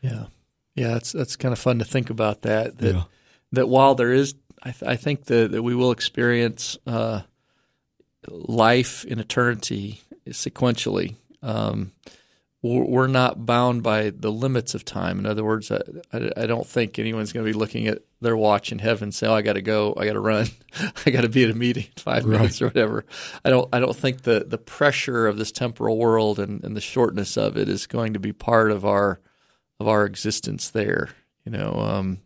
Yeah, 0.00 0.26
yeah, 0.74 0.88
that's 0.88 1.12
that's 1.12 1.36
kind 1.36 1.52
of 1.52 1.58
fun 1.58 1.78
to 1.78 1.84
think 1.84 2.10
about 2.10 2.42
that. 2.42 2.78
That 2.78 2.94
yeah 2.94 3.04
that 3.52 3.68
while 3.68 3.94
there 3.94 4.12
is, 4.12 4.34
I, 4.62 4.72
th- 4.72 4.90
I 4.90 4.96
think 4.96 5.26
that, 5.26 5.52
that 5.52 5.62
we 5.62 5.74
will 5.74 5.92
experience 5.92 6.76
uh, 6.86 7.20
life 8.28 9.04
in 9.04 9.18
eternity 9.18 10.00
sequentially. 10.28 11.16
Um, 11.42 11.92
we're 12.62 13.08
not 13.08 13.44
bound 13.44 13.82
by 13.82 14.10
the 14.10 14.30
limits 14.30 14.74
of 14.74 14.84
time. 14.84 15.18
In 15.18 15.26
other 15.26 15.44
words, 15.44 15.72
I, 15.72 15.80
I, 16.12 16.46
don't 16.46 16.66
think 16.66 16.96
anyone's 16.96 17.32
going 17.32 17.44
to 17.44 17.52
be 17.52 17.58
looking 17.58 17.88
at 17.88 18.02
their 18.20 18.36
watch 18.36 18.70
in 18.70 18.78
heaven 18.78 19.06
and 19.06 19.14
say, 19.14 19.26
"Oh, 19.26 19.34
I 19.34 19.42
got 19.42 19.54
to 19.54 19.62
go, 19.62 19.94
I 19.96 20.06
got 20.06 20.12
to 20.12 20.20
run, 20.20 20.46
I 21.06 21.10
got 21.10 21.22
to 21.22 21.28
be 21.28 21.42
at 21.42 21.50
a 21.50 21.54
meeting 21.54 21.84
in 21.84 22.02
five 22.02 22.24
right. 22.24 22.38
minutes 22.38 22.62
or 22.62 22.66
whatever." 22.66 23.04
I 23.44 23.50
don't. 23.50 23.68
I 23.72 23.80
don't 23.80 23.96
think 23.96 24.22
the 24.22 24.44
the 24.46 24.58
pressure 24.58 25.26
of 25.26 25.38
this 25.38 25.50
temporal 25.50 25.98
world 25.98 26.38
and, 26.38 26.62
and 26.62 26.76
the 26.76 26.80
shortness 26.80 27.36
of 27.36 27.56
it 27.56 27.68
is 27.68 27.88
going 27.88 28.12
to 28.12 28.20
be 28.20 28.32
part 28.32 28.70
of 28.70 28.84
our 28.84 29.20
of 29.80 29.88
our 29.88 30.04
existence 30.04 30.70
there. 30.70 31.08
You 31.44 31.50
know, 31.50 31.72
um, 31.74 32.20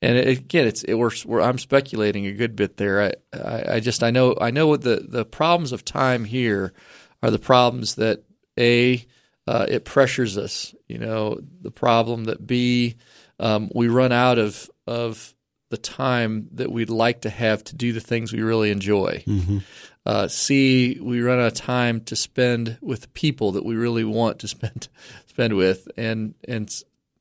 and 0.00 0.16
it, 0.16 0.28
again, 0.28 0.68
it's 0.68 0.84
it, 0.84 0.94
we're, 0.94 1.10
we're, 1.24 1.40
I'm 1.40 1.58
speculating 1.58 2.26
a 2.26 2.32
good 2.32 2.54
bit 2.54 2.76
there. 2.76 3.02
I, 3.02 3.12
I, 3.36 3.64
I 3.74 3.80
just 3.80 4.04
I 4.04 4.12
know 4.12 4.36
I 4.40 4.52
know 4.52 4.68
what 4.68 4.82
the 4.82 5.04
the 5.08 5.24
problems 5.24 5.72
of 5.72 5.84
time 5.84 6.24
here 6.24 6.72
are 7.20 7.32
the 7.32 7.40
problems 7.40 7.96
that 7.96 8.22
a 8.56 9.04
uh, 9.46 9.66
it 9.68 9.84
pressures 9.84 10.36
us. 10.36 10.74
You 10.88 10.98
know, 10.98 11.38
the 11.60 11.70
problem 11.70 12.24
that 12.24 12.46
b 12.46 12.96
um, 13.38 13.70
we 13.74 13.88
run 13.88 14.12
out 14.12 14.38
of 14.38 14.70
of 14.86 15.34
the 15.70 15.76
time 15.76 16.48
that 16.52 16.70
we'd 16.70 16.90
like 16.90 17.22
to 17.22 17.30
have 17.30 17.62
to 17.64 17.76
do 17.76 17.92
the 17.92 18.00
things 18.00 18.32
we 18.32 18.42
really 18.42 18.70
enjoy. 18.70 19.22
Mm-hmm. 19.26 19.58
Uh, 20.04 20.28
C, 20.28 21.00
we 21.02 21.20
run 21.20 21.40
out 21.40 21.48
of 21.48 21.54
time 21.54 22.00
to 22.02 22.14
spend 22.14 22.78
with 22.80 23.12
people 23.14 23.52
that 23.52 23.64
we 23.64 23.74
really 23.74 24.04
want 24.04 24.38
to 24.40 24.48
spend 24.56 24.88
spend 25.26 25.56
with, 25.56 25.88
and 25.96 26.34
and 26.46 26.70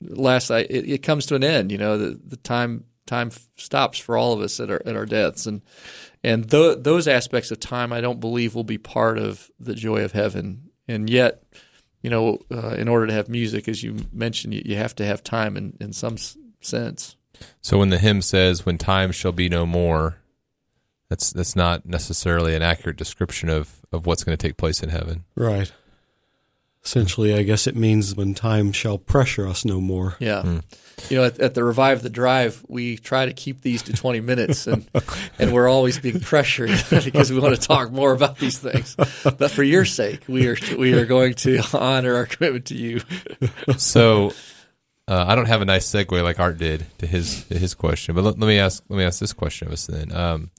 last 0.02 0.52
I 0.52 0.60
it, 0.60 0.90
it, 0.90 1.04
comes 1.04 1.26
to 1.28 1.36
an 1.36 1.44
end. 1.44 1.72
You 1.72 1.78
know, 1.78 1.98
the 1.98 2.20
the 2.24 2.38
time 2.38 2.86
time 3.08 3.32
stops 3.56 3.98
for 3.98 4.18
all 4.18 4.34
of 4.34 4.42
us 4.42 4.60
at 4.60 4.70
our 4.70 4.82
at 4.86 4.96
our 4.96 5.06
deaths, 5.06 5.48
and 5.48 5.62
and 6.24 6.50
th- 6.50 6.80
those 6.82 7.08
aspects 7.08 7.52
of 7.52 7.60
time 7.60 7.92
I 7.92 8.02
don't 8.02 8.20
believe 8.20 8.54
will 8.54 8.64
be 8.64 8.78
part 8.78 9.18
of 9.18 9.50
the 9.60 9.76
joy 9.76 10.04
of 10.04 10.12
heaven. 10.12 10.70
And 10.88 11.10
yet, 11.10 11.44
you 12.06 12.12
know, 12.12 12.38
uh, 12.52 12.76
in 12.76 12.88
order 12.88 13.08
to 13.08 13.14
have 13.14 13.30
music, 13.30 13.68
as 13.68 13.82
you 13.82 13.98
mentioned, 14.14 14.54
you, 14.54 14.62
you 14.64 14.76
have 14.76 14.94
to 14.98 15.04
have 15.04 15.24
time 15.24 15.58
in 15.58 15.76
in 15.80 15.92
some 15.92 16.14
s- 16.14 16.38
sense. 16.62 17.16
So 17.62 17.80
when 17.80 17.90
the 17.90 17.98
hymn 17.98 18.22
says, 18.22 18.64
"When 18.64 18.78
time 18.78 19.12
shall 19.12 19.32
be 19.32 19.50
no 19.50 19.66
more," 19.66 20.18
that's 21.10 21.34
that's 21.34 21.56
not 21.56 21.88
necessarily 21.88 22.54
an 22.54 22.62
accurate 22.62 22.98
description 22.98 23.50
of 23.50 23.82
of 23.92 24.06
what's 24.06 24.24
going 24.24 24.38
to 24.38 24.48
take 24.48 24.56
place 24.56 24.84
in 24.84 24.90
heaven. 24.90 25.24
Right. 25.34 25.72
Essentially, 26.86 27.34
I 27.34 27.42
guess 27.42 27.66
it 27.66 27.76
means 27.76 28.16
when 28.16 28.36
time 28.36 28.72
shall 28.72 29.00
pressure 29.00 29.48
us 29.48 29.66
no 29.66 29.82
more. 29.82 30.18
Yeah. 30.20 30.44
Mm. 30.46 30.64
You 31.10 31.18
know, 31.18 31.24
at, 31.26 31.40
at, 31.40 31.54
the 31.56 31.64
Revive 31.64 32.04
the 32.04 32.12
Drive, 32.12 32.64
we 32.68 32.98
try 32.98 33.26
to 33.26 33.34
keep 33.34 33.62
these 33.62 33.82
to 33.84 33.94
20 33.94 34.22
minutes, 34.22 34.68
and, 34.68 34.88
and 35.40 35.52
we're 35.52 35.68
always 35.68 35.98
being 35.98 36.20
pressured 36.20 36.70
because 37.04 37.32
we 37.32 37.40
want 37.40 37.56
to 37.56 37.62
talk 37.62 37.92
more 37.92 38.14
about 38.14 38.38
these 38.38 38.60
things. 38.60 38.96
But 39.24 39.50
for 39.50 39.64
your 39.64 39.84
sake, 39.84 40.26
we 40.28 40.48
are 40.48 40.56
we 40.78 40.94
are 40.94 41.06
going 41.06 41.34
to 41.36 41.62
honor 41.74 42.16
our 42.16 42.28
commitment 42.28 42.66
to 42.66 42.76
you. 42.76 43.02
so, 43.78 44.32
uh, 45.08 45.26
I 45.28 45.34
don't 45.34 45.48
have 45.48 45.64
a 45.64 45.66
nice 45.66 45.92
segue 45.92 46.24
like 46.24 46.40
Art 46.40 46.60
did 46.60 46.86
to 47.00 47.08
his 47.08 47.46
to 47.46 47.58
his 47.58 47.74
question, 47.74 48.14
but 48.14 48.24
let, 48.24 48.40
let 48.40 48.48
me 48.48 48.60
ask 48.60 48.84
let 48.90 48.98
me 48.98 49.04
ask 49.04 49.20
this 49.20 49.34
question 49.34 49.68
of 49.68 49.74
us 49.74 49.88
then. 49.88 50.16
Um, 50.16 50.52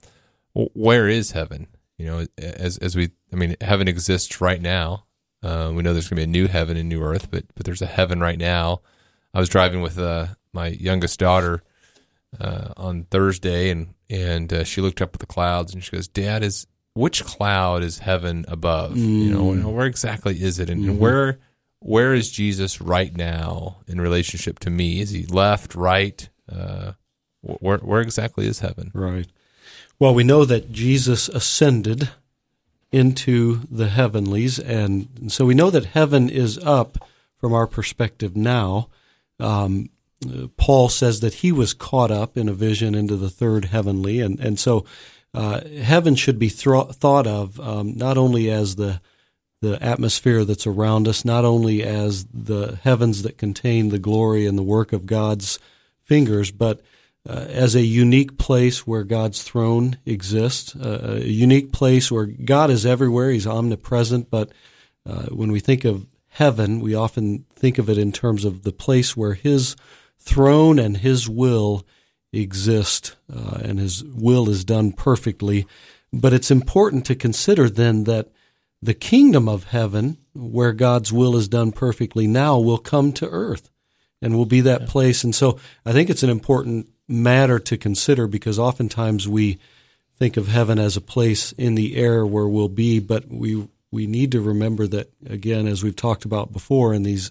where 0.55 1.09
is 1.09 1.31
heaven? 1.31 1.69
You 1.99 2.07
know, 2.07 2.27
as 2.37 2.79
as 2.79 2.97
we, 2.97 3.11
I 3.33 3.37
mean, 3.37 3.57
heaven 3.61 3.89
exists 3.89 4.41
right 4.41 4.61
now 4.61 5.06
uh, 5.47 5.71
we 5.73 5.83
know 5.83 5.93
there's 5.93 6.09
going 6.09 6.17
to 6.17 6.27
be 6.27 6.31
a 6.31 6.43
new 6.43 6.49
heaven 6.49 6.77
and 6.77 6.89
new 6.89 7.03
earth, 7.03 7.31
but 7.31 7.45
but 7.55 7.65
there's 7.65 7.83
a 7.83 7.87
heaven 7.87 8.19
right 8.21 8.39
now. 8.39 8.81
I 9.33 9.39
was 9.39 9.49
driving 9.49 9.81
with 9.81 9.97
uh, 9.97 10.27
my 10.53 10.69
youngest 10.69 11.21
daughter 11.21 11.63
uh, 12.41 12.73
on 12.77 13.05
Thursday, 13.05 13.71
and 13.71 13.95
and 14.11 14.53
uh, 14.53 14.65
she 14.65 14.81
looked 14.81 15.01
up 15.01 15.15
at 15.15 15.21
the 15.21 15.27
clouds 15.27 15.73
and 15.73 15.85
she 15.85 15.93
goes, 15.93 16.09
"Dad, 16.09 16.43
is 16.43 16.67
which 16.95 17.25
cloud 17.25 17.85
is 17.85 18.01
heaven 18.01 18.45
above? 18.49 18.95
Mm. 18.95 19.25
You 19.25 19.31
know, 19.55 19.71
where 19.71 19.87
exactly 19.87 20.43
is 20.43 20.59
it, 20.59 20.69
and, 20.69 20.81
mm-hmm. 20.81 20.91
and 20.91 20.99
where 20.99 21.39
where 21.79 22.13
is 22.13 22.33
Jesus 22.33 22.81
right 22.81 23.17
now 23.17 23.77
in 23.87 24.01
relationship 24.01 24.59
to 24.61 24.71
me? 24.71 25.01
Is 25.01 25.11
he 25.11 25.27
left, 25.27 25.77
right? 25.77 26.29
Uh, 26.51 26.93
where 27.41 27.79
where 27.79 28.01
exactly 28.01 28.49
is 28.49 28.59
heaven? 28.59 28.91
Right. 28.93 29.29
Well, 30.01 30.13
we 30.13 30.25
know 30.25 30.45
that 30.45 30.73
Jesus 30.73 31.29
ascended 31.29 32.11
into 32.97 33.61
the 33.71 33.89
heavenlies. 33.89 34.59
And, 34.59 35.09
so 35.29 35.45
we 35.45 35.55
know 35.55 35.71
that 35.71 35.87
heaven 35.87 36.31
is 36.31 36.59
up 36.59 36.99
from 37.39 37.53
our 37.53 37.67
perspective 37.67 38.35
now. 38.35 38.89
Um, 39.39 39.91
Paul 40.57 40.89
says 40.89 41.21
that 41.21 41.35
he 41.35 41.53
was 41.53 41.75
caught 41.75 42.11
up 42.11 42.39
in 42.39 42.49
a 42.49 42.55
vision 42.55 42.95
into 42.95 43.17
the 43.17 43.29
third 43.29 43.67
heavenly. 43.67 44.21
And, 44.21 44.41
and 44.41 44.59
so 44.59 44.87
uh, 45.35 45.61
heaven 45.83 46.15
should 46.15 46.39
be 46.39 46.49
th- 46.49 46.93
thought 46.93 47.27
of 47.27 47.61
um, 47.61 47.97
not 47.97 48.17
only 48.17 48.51
as 48.51 48.77
the 48.77 49.01
the 49.63 49.83
atmosphere 49.83 50.45
that's 50.45 50.67
around 50.67 51.09
us, 51.09 51.25
not 51.25 51.45
only 51.45 51.83
as 51.83 52.27
the 52.27 52.79
heavens 52.83 53.23
that 53.23 53.39
contain 53.39 53.89
the 53.89 53.99
glory 53.99 54.47
and 54.47 54.59
the 54.59 54.63
work 54.63 54.93
of 54.93 55.07
God's 55.07 55.59
fingers, 56.03 56.51
but 56.51 56.83
as 57.29 57.75
a 57.75 57.83
unique 57.83 58.39
place 58.39 58.87
where 58.87 59.05
God's 59.05 59.43
throne 59.43 59.99
exists, 60.07 60.77
uh, 60.77 61.21
a 61.23 61.27
unique 61.27 61.73
place 61.73 62.11
where 62.11 62.27
God 62.27 62.71
is 62.71 62.87
everywhere. 62.87 63.31
He's 63.31 63.47
omnipresent. 63.47 64.31
But 64.31 64.53
uh, 65.05 65.27
when 65.27 65.51
we 65.51 65.61
think 65.61 65.85
of 65.85 66.07
heaven, 66.29 66.81
we 66.81 66.95
often 66.95 67.45
think 67.55 67.79
of 67.79 67.89
it 67.89 67.99
in 67.99 68.13
terms 68.13 68.45
of 68.45 68.63
the 68.63 68.73
place 68.73 69.17
where 69.17 69.35
His 69.35 69.77
throne 70.19 70.79
and 70.79 70.99
His 70.99 71.29
will 71.29 71.87
exist, 72.33 73.17
uh, 73.35 73.59
and 73.63 73.79
His 73.79 74.05
will 74.05 74.49
is 74.49 74.65
done 74.65 74.93
perfectly. 74.93 75.67
But 76.13 76.33
it's 76.33 76.51
important 76.51 77.07
to 77.07 77.15
consider 77.15 77.69
then 77.69 78.05
that 78.05 78.31
the 78.83 78.95
kingdom 78.95 79.49
of 79.49 79.65
heaven, 79.65 80.19
where 80.35 80.73
God's 80.73 81.13
will 81.13 81.37
is 81.37 81.49
done 81.49 81.73
perfectly 81.73 82.27
now, 82.27 82.59
will 82.59 82.79
come 82.79 83.13
to 83.15 83.29
earth 83.29 83.71
and 84.23 84.37
will 84.37 84.47
be 84.47 84.61
that 84.61 84.87
place. 84.87 85.25
And 85.25 85.35
so 85.35 85.59
I 85.85 85.93
think 85.93 86.11
it's 86.11 86.23
an 86.23 86.31
important 86.31 86.89
matter 87.09 87.59
to 87.59 87.77
consider 87.77 88.27
because 88.27 88.59
oftentimes 88.59 89.29
we 89.29 89.59
think 90.17 90.37
of 90.37 90.49
heaven 90.49 90.79
as 90.79 90.97
a 90.97 91.01
place 91.01 91.53
in 91.53 91.75
the 91.75 91.97
air 91.97 92.27
where 92.27 92.49
we'll 92.49 92.69
be, 92.69 92.99
but 92.99 93.29
we 93.29 93.69
we 93.93 94.07
need 94.07 94.33
to 94.33 94.41
remember 94.41 94.87
that 94.87 95.11
again, 95.29 95.67
as 95.67 95.83
we've 95.83 95.97
talked 95.97 96.25
about 96.25 96.53
before 96.53 96.93
in 96.93 97.03
these 97.03 97.31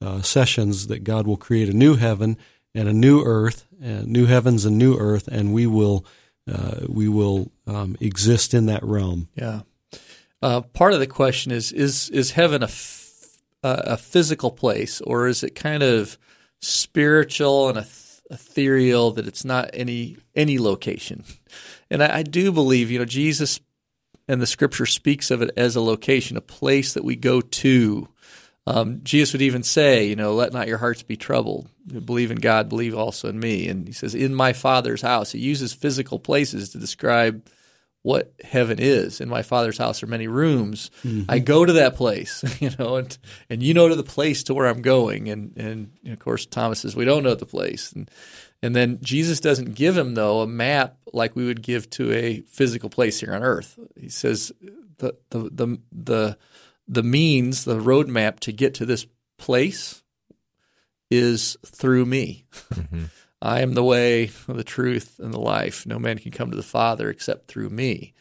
uh, 0.00 0.22
sessions, 0.22 0.86
that 0.86 1.04
God 1.04 1.26
will 1.26 1.36
create 1.36 1.68
a 1.68 1.76
new 1.76 1.96
heaven 1.96 2.36
and 2.74 2.88
a 2.88 2.92
new 2.92 3.22
earth, 3.24 3.66
new 3.80 4.26
heavens 4.26 4.64
and 4.64 4.78
new 4.78 4.96
earth, 4.96 5.28
and 5.28 5.52
we 5.52 5.66
will 5.66 6.04
uh, 6.50 6.86
we 6.88 7.08
will 7.08 7.50
um, 7.66 7.96
exist 8.00 8.54
in 8.54 8.66
that 8.66 8.84
realm. 8.84 9.28
Yeah. 9.34 9.62
Uh, 10.42 10.60
part 10.60 10.92
of 10.92 11.00
the 11.00 11.06
question 11.06 11.50
is 11.50 11.72
is 11.72 12.08
is 12.10 12.32
heaven 12.32 12.62
a, 12.62 12.66
f- 12.66 13.38
a 13.62 13.96
physical 13.96 14.50
place 14.50 15.00
or 15.00 15.26
is 15.26 15.42
it 15.42 15.54
kind 15.54 15.82
of 15.82 16.18
spiritual 16.60 17.68
and 17.68 17.78
a 17.78 17.82
ethereal, 18.30 19.12
that 19.12 19.26
it's 19.26 19.44
not 19.44 19.70
any 19.72 20.16
any 20.34 20.58
location. 20.58 21.24
And 21.90 22.02
I, 22.02 22.18
I 22.18 22.22
do 22.22 22.52
believe, 22.52 22.90
you 22.90 22.98
know, 22.98 23.04
Jesus 23.04 23.60
and 24.28 24.40
the 24.40 24.46
Scripture 24.46 24.86
speaks 24.86 25.30
of 25.30 25.42
it 25.42 25.50
as 25.56 25.76
a 25.76 25.80
location, 25.80 26.36
a 26.36 26.40
place 26.40 26.94
that 26.94 27.04
we 27.04 27.16
go 27.16 27.40
to. 27.40 28.08
Um, 28.68 29.00
Jesus 29.04 29.32
would 29.32 29.42
even 29.42 29.62
say, 29.62 30.08
you 30.08 30.16
know, 30.16 30.34
let 30.34 30.52
not 30.52 30.66
your 30.66 30.78
hearts 30.78 31.04
be 31.04 31.16
troubled. 31.16 31.68
Believe 31.86 32.32
in 32.32 32.38
God, 32.38 32.68
believe 32.68 32.96
also 32.96 33.28
in 33.28 33.38
me. 33.38 33.68
And 33.68 33.86
he 33.86 33.92
says, 33.92 34.14
in 34.14 34.34
my 34.34 34.52
Father's 34.52 35.02
house. 35.02 35.30
He 35.30 35.38
uses 35.38 35.72
physical 35.72 36.18
places 36.18 36.70
to 36.70 36.78
describe 36.78 37.46
what 38.06 38.32
heaven 38.40 38.78
is. 38.78 39.20
In 39.20 39.28
my 39.28 39.42
father's 39.42 39.78
house 39.78 40.00
are 40.00 40.06
many 40.06 40.28
rooms. 40.28 40.92
Mm-hmm. 41.02 41.28
I 41.28 41.40
go 41.40 41.64
to 41.64 41.72
that 41.72 41.96
place, 41.96 42.44
you 42.60 42.70
know, 42.78 42.94
and 42.94 43.18
and 43.50 43.64
you 43.64 43.74
know 43.74 43.88
to 43.88 43.96
the 43.96 44.04
place 44.04 44.44
to 44.44 44.54
where 44.54 44.68
I'm 44.68 44.80
going. 44.80 45.28
And 45.28 45.56
and 45.56 45.90
of 46.12 46.20
course 46.20 46.46
Thomas 46.46 46.78
says 46.78 46.94
we 46.94 47.04
don't 47.04 47.24
know 47.24 47.34
the 47.34 47.46
place. 47.46 47.90
And 47.90 48.08
and 48.62 48.76
then 48.76 49.00
Jesus 49.02 49.40
doesn't 49.40 49.74
give 49.74 49.98
him 49.98 50.14
though 50.14 50.42
a 50.42 50.46
map 50.46 50.98
like 51.12 51.34
we 51.34 51.46
would 51.46 51.62
give 51.62 51.90
to 51.90 52.12
a 52.12 52.42
physical 52.42 52.90
place 52.90 53.18
here 53.18 53.34
on 53.34 53.42
earth. 53.42 53.76
He 54.00 54.08
says 54.08 54.52
the 54.98 55.16
the 55.30 55.50
the 55.50 55.78
the, 55.90 56.38
the 56.86 57.02
means, 57.02 57.64
the 57.64 57.80
roadmap 57.80 58.38
to 58.40 58.52
get 58.52 58.74
to 58.74 58.86
this 58.86 59.04
place 59.36 60.04
is 61.10 61.56
through 61.66 62.06
me. 62.06 62.44
Mm-hmm. 62.72 63.04
I 63.42 63.60
am 63.60 63.74
the 63.74 63.84
way, 63.84 64.30
the 64.46 64.64
truth, 64.64 65.18
and 65.18 65.32
the 65.32 65.40
life. 65.40 65.86
No 65.86 65.98
man 65.98 66.18
can 66.18 66.32
come 66.32 66.50
to 66.50 66.56
the 66.56 66.62
Father 66.62 67.10
except 67.10 67.48
through 67.48 67.70
me. 67.70 68.14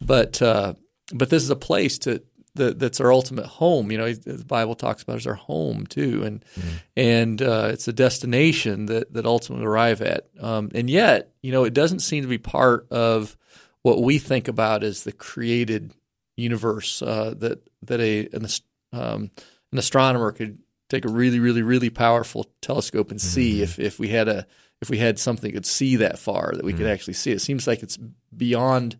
But 0.00 0.40
uh, 0.40 0.74
but 1.12 1.30
this 1.30 1.42
is 1.42 1.50
a 1.50 1.56
place 1.56 1.98
to 1.98 2.22
that, 2.54 2.78
that's 2.78 3.00
our 3.00 3.12
ultimate 3.12 3.46
home. 3.46 3.90
You 3.90 3.98
know, 3.98 4.12
the 4.12 4.44
Bible 4.44 4.74
talks 4.74 5.02
about 5.02 5.16
as 5.16 5.26
our 5.26 5.34
home 5.34 5.86
too, 5.86 6.22
and 6.24 6.44
mm-hmm. 6.58 6.76
and 6.96 7.42
uh, 7.42 7.68
it's 7.72 7.88
a 7.88 7.92
destination 7.92 8.86
that 8.86 9.12
that 9.14 9.26
ultimately 9.26 9.66
arrive 9.66 10.02
at. 10.02 10.28
Um, 10.40 10.70
and 10.74 10.88
yet, 10.90 11.32
you 11.42 11.52
know, 11.52 11.64
it 11.64 11.74
doesn't 11.74 12.00
seem 12.00 12.22
to 12.22 12.28
be 12.28 12.38
part 12.38 12.86
of 12.90 13.36
what 13.82 14.02
we 14.02 14.18
think 14.18 14.48
about 14.48 14.84
as 14.84 15.04
the 15.04 15.12
created 15.12 15.92
universe 16.36 17.02
uh, 17.02 17.34
that 17.38 17.62
that 17.82 18.00
a 18.00 18.28
an, 18.32 18.46
um, 18.92 19.30
an 19.70 19.78
astronomer 19.78 20.32
could 20.32 20.58
take 20.92 21.04
a 21.04 21.12
really, 21.12 21.40
really, 21.40 21.62
really 21.62 21.90
powerful 21.90 22.46
telescope 22.60 23.10
and 23.10 23.20
see 23.20 23.54
mm-hmm. 23.54 23.62
if, 23.64 23.78
if 23.78 23.98
we 23.98 24.08
had 24.08 24.28
a 24.28 24.46
if 24.80 24.90
we 24.90 24.98
had 24.98 25.18
something 25.18 25.50
that 25.50 25.54
could 25.54 25.66
see 25.66 25.96
that 25.96 26.18
far 26.18 26.52
that 26.54 26.64
we 26.64 26.72
mm-hmm. 26.72 26.82
could 26.82 26.90
actually 26.90 27.14
see. 27.14 27.30
It 27.30 27.40
seems 27.40 27.66
like 27.66 27.82
it's 27.82 27.98
beyond 28.36 28.98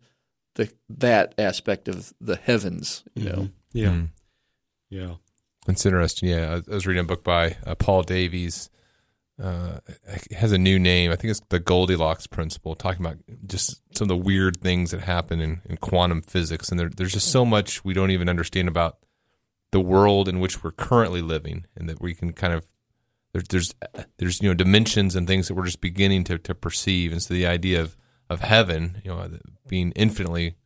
the 0.55 0.73
that 0.89 1.35
aspect 1.39 1.89
of 1.89 2.13
the 2.21 2.37
heavens, 2.37 3.05
you 3.15 3.25
know. 3.25 3.33
Mm-hmm. 3.33 3.79
Yeah. 3.79 3.89
Mm-hmm. 3.89 4.05
Yeah. 4.91 5.15
It's 5.69 5.87
interesting. 5.87 6.29
Yeah, 6.29 6.61
I 6.67 6.75
was 6.75 6.87
reading 6.87 7.05
a 7.05 7.07
book 7.07 7.23
by 7.23 7.57
uh, 7.65 7.75
Paul 7.75 8.03
Davies. 8.03 8.69
Uh, 9.43 9.79
it 10.07 10.33
has 10.33 10.53
a 10.53 10.59
new 10.59 10.79
name. 10.79 11.11
I 11.11 11.17
think 11.17 11.31
it's 11.31 11.43
the 11.49 11.61
Goldilocks 11.61 12.27
principle, 12.27 12.75
talking 12.75 13.05
about 13.05 13.19
just 13.47 13.81
some 13.97 14.05
of 14.05 14.09
the 14.09 14.17
weird 14.17 14.61
things 14.61 14.91
that 14.91 15.01
happen 15.01 15.41
in, 15.41 15.63
in 15.65 15.77
quantum 15.79 16.21
physics. 16.21 16.69
And 16.69 16.79
there, 16.79 16.89
there's 16.89 17.13
just 17.13 17.31
so 17.31 17.45
much 17.45 17.85
we 17.85 17.95
don't 17.95 18.11
even 18.11 18.29
understand 18.29 18.69
about 18.69 18.99
the 19.73 19.81
world 19.81 20.29
in 20.29 20.39
which 20.39 20.63
we're 20.63 20.71
currently 20.71 21.21
living, 21.21 21.67
and 21.77 21.89
that 21.89 22.01
we 22.01 22.15
can 22.15 22.33
kind 22.33 22.55
of 22.55 22.67
there's 23.33 23.49
there's 23.49 23.75
there's 24.19 24.41
you 24.41 24.49
know 24.49 24.55
dimensions 24.55 25.17
and 25.17 25.27
things 25.27 25.49
that 25.49 25.55
we're 25.55 25.65
just 25.65 25.81
beginning 25.81 26.25
to 26.25 26.39
to 26.39 26.55
perceive, 26.55 27.13
and 27.13 27.23
so 27.23 27.35
the 27.35 27.47
idea 27.47 27.81
of 27.81 27.97
of 28.31 28.41
heaven, 28.41 29.01
you 29.05 29.11
know, 29.11 29.29
being 29.69 29.93
infinitely 29.93 30.57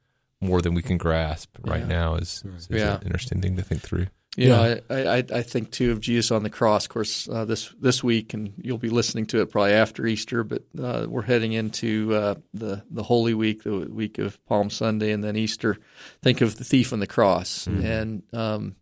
more 0.40 0.60
than 0.60 0.75
we 0.75 0.82
can 0.82 0.98
grasp 0.98 1.56
right 1.62 1.80
yeah. 1.80 1.86
now 1.86 2.14
is, 2.14 2.44
is, 2.56 2.68
is 2.68 2.80
yeah. 2.80 2.96
an 2.96 3.02
interesting 3.02 3.40
thing 3.40 3.56
to 3.56 3.62
think 3.62 3.82
through. 3.82 4.06
You 4.36 4.48
yeah, 4.48 4.56
know, 4.56 4.80
I, 4.90 4.94
I, 4.94 5.24
I 5.32 5.42
think 5.42 5.70
too 5.70 5.92
of 5.92 6.00
Jesus 6.00 6.30
on 6.30 6.42
the 6.42 6.50
cross. 6.50 6.84
Of 6.84 6.90
course, 6.90 7.26
uh, 7.28 7.46
this 7.46 7.74
this 7.80 8.04
week, 8.04 8.34
and 8.34 8.52
you'll 8.58 8.76
be 8.76 8.90
listening 8.90 9.26
to 9.26 9.40
it 9.40 9.50
probably 9.50 9.72
after 9.72 10.06
Easter. 10.06 10.44
But 10.44 10.62
uh, 10.78 11.06
we're 11.08 11.22
heading 11.22 11.52
into 11.52 12.14
uh, 12.14 12.34
the 12.52 12.82
the 12.90 13.02
Holy 13.02 13.32
Week, 13.32 13.62
the 13.62 13.88
week 13.90 14.18
of 14.18 14.44
Palm 14.46 14.68
Sunday, 14.68 15.12
and 15.12 15.24
then 15.24 15.36
Easter. 15.36 15.78
Think 16.22 16.42
of 16.42 16.58
the 16.58 16.64
thief 16.64 16.92
on 16.92 17.00
the 17.00 17.06
cross, 17.06 17.66
mm-hmm. 17.66 17.84
and 17.84 18.22
um, 18.34 18.76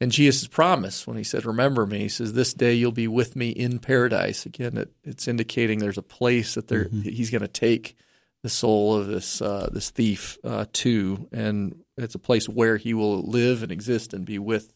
and 0.00 0.10
Jesus' 0.10 0.48
promise 0.48 1.06
when 1.06 1.18
he 1.18 1.24
said, 1.24 1.44
Remember 1.44 1.86
me, 1.86 2.00
he 2.00 2.08
says, 2.08 2.32
This 2.32 2.54
day 2.54 2.74
you'll 2.74 2.90
be 2.90 3.08
with 3.08 3.36
me 3.36 3.50
in 3.50 3.78
paradise. 3.78 4.46
Again, 4.46 4.78
it, 4.78 4.90
it's 5.04 5.28
indicating 5.28 5.78
there's 5.78 5.98
a 5.98 6.02
place 6.02 6.54
that 6.54 6.68
there, 6.68 6.86
mm-hmm. 6.86 7.02
he's 7.02 7.30
going 7.30 7.42
to 7.42 7.48
take 7.48 7.96
the 8.42 8.48
soul 8.48 8.96
of 8.96 9.06
this 9.06 9.42
uh, 9.42 9.68
this 9.70 9.90
thief 9.90 10.38
uh, 10.44 10.64
to, 10.72 11.28
and 11.32 11.84
it's 11.98 12.14
a 12.14 12.18
place 12.18 12.48
where 12.48 12.78
he 12.78 12.94
will 12.94 13.20
live 13.20 13.62
and 13.62 13.70
exist 13.70 14.14
and 14.14 14.24
be 14.24 14.38
with 14.38 14.72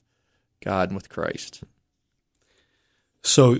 God 0.64 0.88
and 0.88 0.96
with 0.96 1.08
Christ. 1.08 1.62
So, 3.22 3.58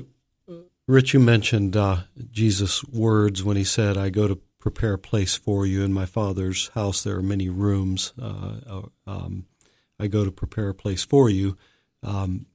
Rich, 0.87 1.15
you 1.15 1.21
mentioned 1.21 1.77
uh, 1.77 1.99
Jesus' 2.31 2.85
words 2.85 3.43
when 3.43 3.57
he 3.57 3.65
said, 3.65 3.97
"I 3.97 4.11
go 4.11 4.29
to 4.29 4.41
prepare 4.59 4.95
a 4.95 4.99
place 4.99 5.37
for 5.37 5.67
you 5.67 5.83
in 5.83 5.93
my 5.93 6.07
Father's 6.07 6.69
house. 6.69 7.03
There 7.03 7.17
are 7.17 7.23
many 7.23 7.49
rooms. 7.49 8.13
Uh, 8.21 8.55
uh, 8.67 8.83
um, 9.07 9.47
I 9.99 10.07
go 10.07 10.25
to 10.25 10.33
prepare 10.33 10.71
a 10.71 10.75
place 10.75 11.05
for 11.05 11.31
you." 11.31 11.57
Um, 12.03 12.47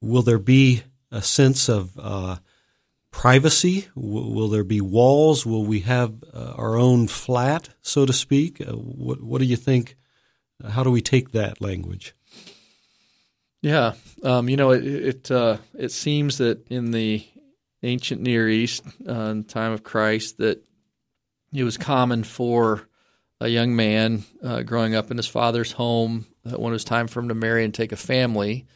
will 0.00 0.22
there 0.22 0.38
be 0.38 0.82
a 1.10 1.22
sense 1.22 1.68
of 1.68 1.98
uh, 1.98 2.36
privacy? 3.10 3.88
W- 3.94 4.34
will 4.34 4.48
there 4.48 4.64
be 4.64 4.80
walls? 4.80 5.46
Will 5.46 5.64
we 5.64 5.80
have 5.80 6.22
uh, 6.32 6.54
our 6.56 6.76
own 6.76 7.08
flat, 7.08 7.70
so 7.82 8.06
to 8.06 8.12
speak? 8.12 8.60
Uh, 8.60 8.72
what, 8.72 9.22
what 9.22 9.38
do 9.38 9.46
you 9.46 9.56
think? 9.56 9.96
How 10.68 10.82
do 10.82 10.90
we 10.90 11.00
take 11.00 11.32
that 11.32 11.60
language? 11.60 12.14
Yeah, 13.62 13.92
um, 14.22 14.48
you 14.48 14.56
know, 14.56 14.70
it 14.70 14.84
it, 14.86 15.30
uh, 15.30 15.58
it 15.78 15.92
seems 15.92 16.38
that 16.38 16.66
in 16.68 16.92
the 16.92 17.26
ancient 17.82 18.22
Near 18.22 18.48
East, 18.48 18.84
uh, 19.06 19.12
in 19.12 19.42
the 19.42 19.48
time 19.48 19.72
of 19.72 19.82
Christ, 19.82 20.38
that 20.38 20.62
it 21.52 21.64
was 21.64 21.76
common 21.76 22.24
for 22.24 22.88
a 23.40 23.48
young 23.48 23.76
man 23.76 24.24
uh, 24.42 24.62
growing 24.62 24.94
up 24.94 25.10
in 25.10 25.16
his 25.16 25.26
father's 25.26 25.72
home 25.72 26.26
when 26.44 26.72
it 26.72 26.74
was 26.74 26.84
time 26.84 27.06
for 27.06 27.20
him 27.20 27.28
to 27.28 27.34
marry 27.34 27.64
and 27.64 27.74
take 27.74 27.92
a 27.92 27.96
family, 27.96 28.66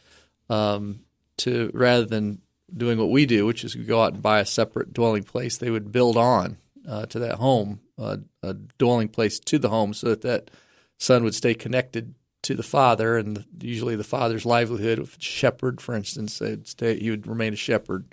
um, 0.49 0.99
to 1.37 1.71
rather 1.73 2.05
than 2.05 2.41
doing 2.75 2.99
what 2.99 3.09
we 3.09 3.25
do, 3.25 3.45
which 3.45 3.63
is 3.63 3.75
go 3.75 4.03
out 4.03 4.13
and 4.13 4.21
buy 4.21 4.39
a 4.39 4.45
separate 4.45 4.93
dwelling 4.93 5.23
place, 5.23 5.57
they 5.57 5.71
would 5.71 5.91
build 5.91 6.17
on 6.17 6.57
uh, 6.87 7.05
to 7.07 7.19
that 7.19 7.35
home 7.35 7.79
uh, 7.97 8.17
a 8.43 8.53
dwelling 8.53 9.07
place 9.07 9.39
to 9.39 9.57
the 9.57 9.69
home, 9.69 9.93
so 9.93 10.09
that 10.09 10.21
that 10.21 10.51
son 10.99 11.23
would 11.23 11.35
stay 11.35 11.55
connected 11.55 12.13
to 12.45 12.55
the 12.55 12.63
father, 12.63 13.17
and 13.17 13.43
usually 13.59 13.95
the 13.95 14.03
father's 14.03 14.45
livelihood, 14.45 14.99
if 14.99 15.17
shepherd, 15.19 15.81
for 15.81 15.95
instance, 15.95 16.41
stay, 16.63 16.99
he 16.99 17.09
would 17.09 17.27
remain 17.27 17.53
a 17.53 17.57
shepherd. 17.57 18.05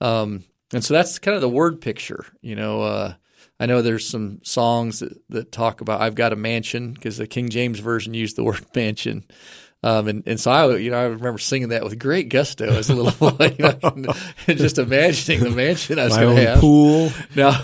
Um, 0.00 0.44
and 0.72 0.84
so 0.84 0.94
that's 0.94 1.18
kind 1.18 1.34
of 1.34 1.40
the 1.40 1.48
word 1.48 1.80
picture. 1.80 2.24
You 2.40 2.56
know, 2.56 2.82
uh, 2.82 3.14
I 3.58 3.66
know 3.66 3.82
there's 3.82 4.08
some 4.08 4.40
songs 4.42 5.00
that, 5.00 5.20
that 5.30 5.52
talk 5.52 5.80
about 5.80 6.00
I've 6.00 6.14
got 6.14 6.32
a 6.32 6.36
mansion 6.36 6.92
because 6.92 7.16
the 7.16 7.26
King 7.26 7.48
James 7.48 7.78
version 7.78 8.14
used 8.14 8.36
the 8.36 8.44
word 8.44 8.64
mansion. 8.74 9.24
Um, 9.82 10.08
and, 10.08 10.22
and 10.26 10.40
so 10.40 10.50
I, 10.50 10.76
you 10.76 10.90
know, 10.90 10.98
I 10.98 11.04
remember 11.04 11.38
singing 11.38 11.68
that 11.68 11.84
with 11.84 11.98
great 11.98 12.30
gusto 12.30 12.64
as 12.64 12.88
a 12.88 12.94
little 12.94 13.30
boy, 13.30 13.54
just 14.46 14.78
imagining 14.78 15.40
the 15.40 15.50
mansion 15.50 15.98
I 15.98 16.04
was 16.04 16.16
going 16.16 16.36
to 16.36 16.46
have. 16.46 16.60
pool. 16.60 17.12
Now, 17.36 17.60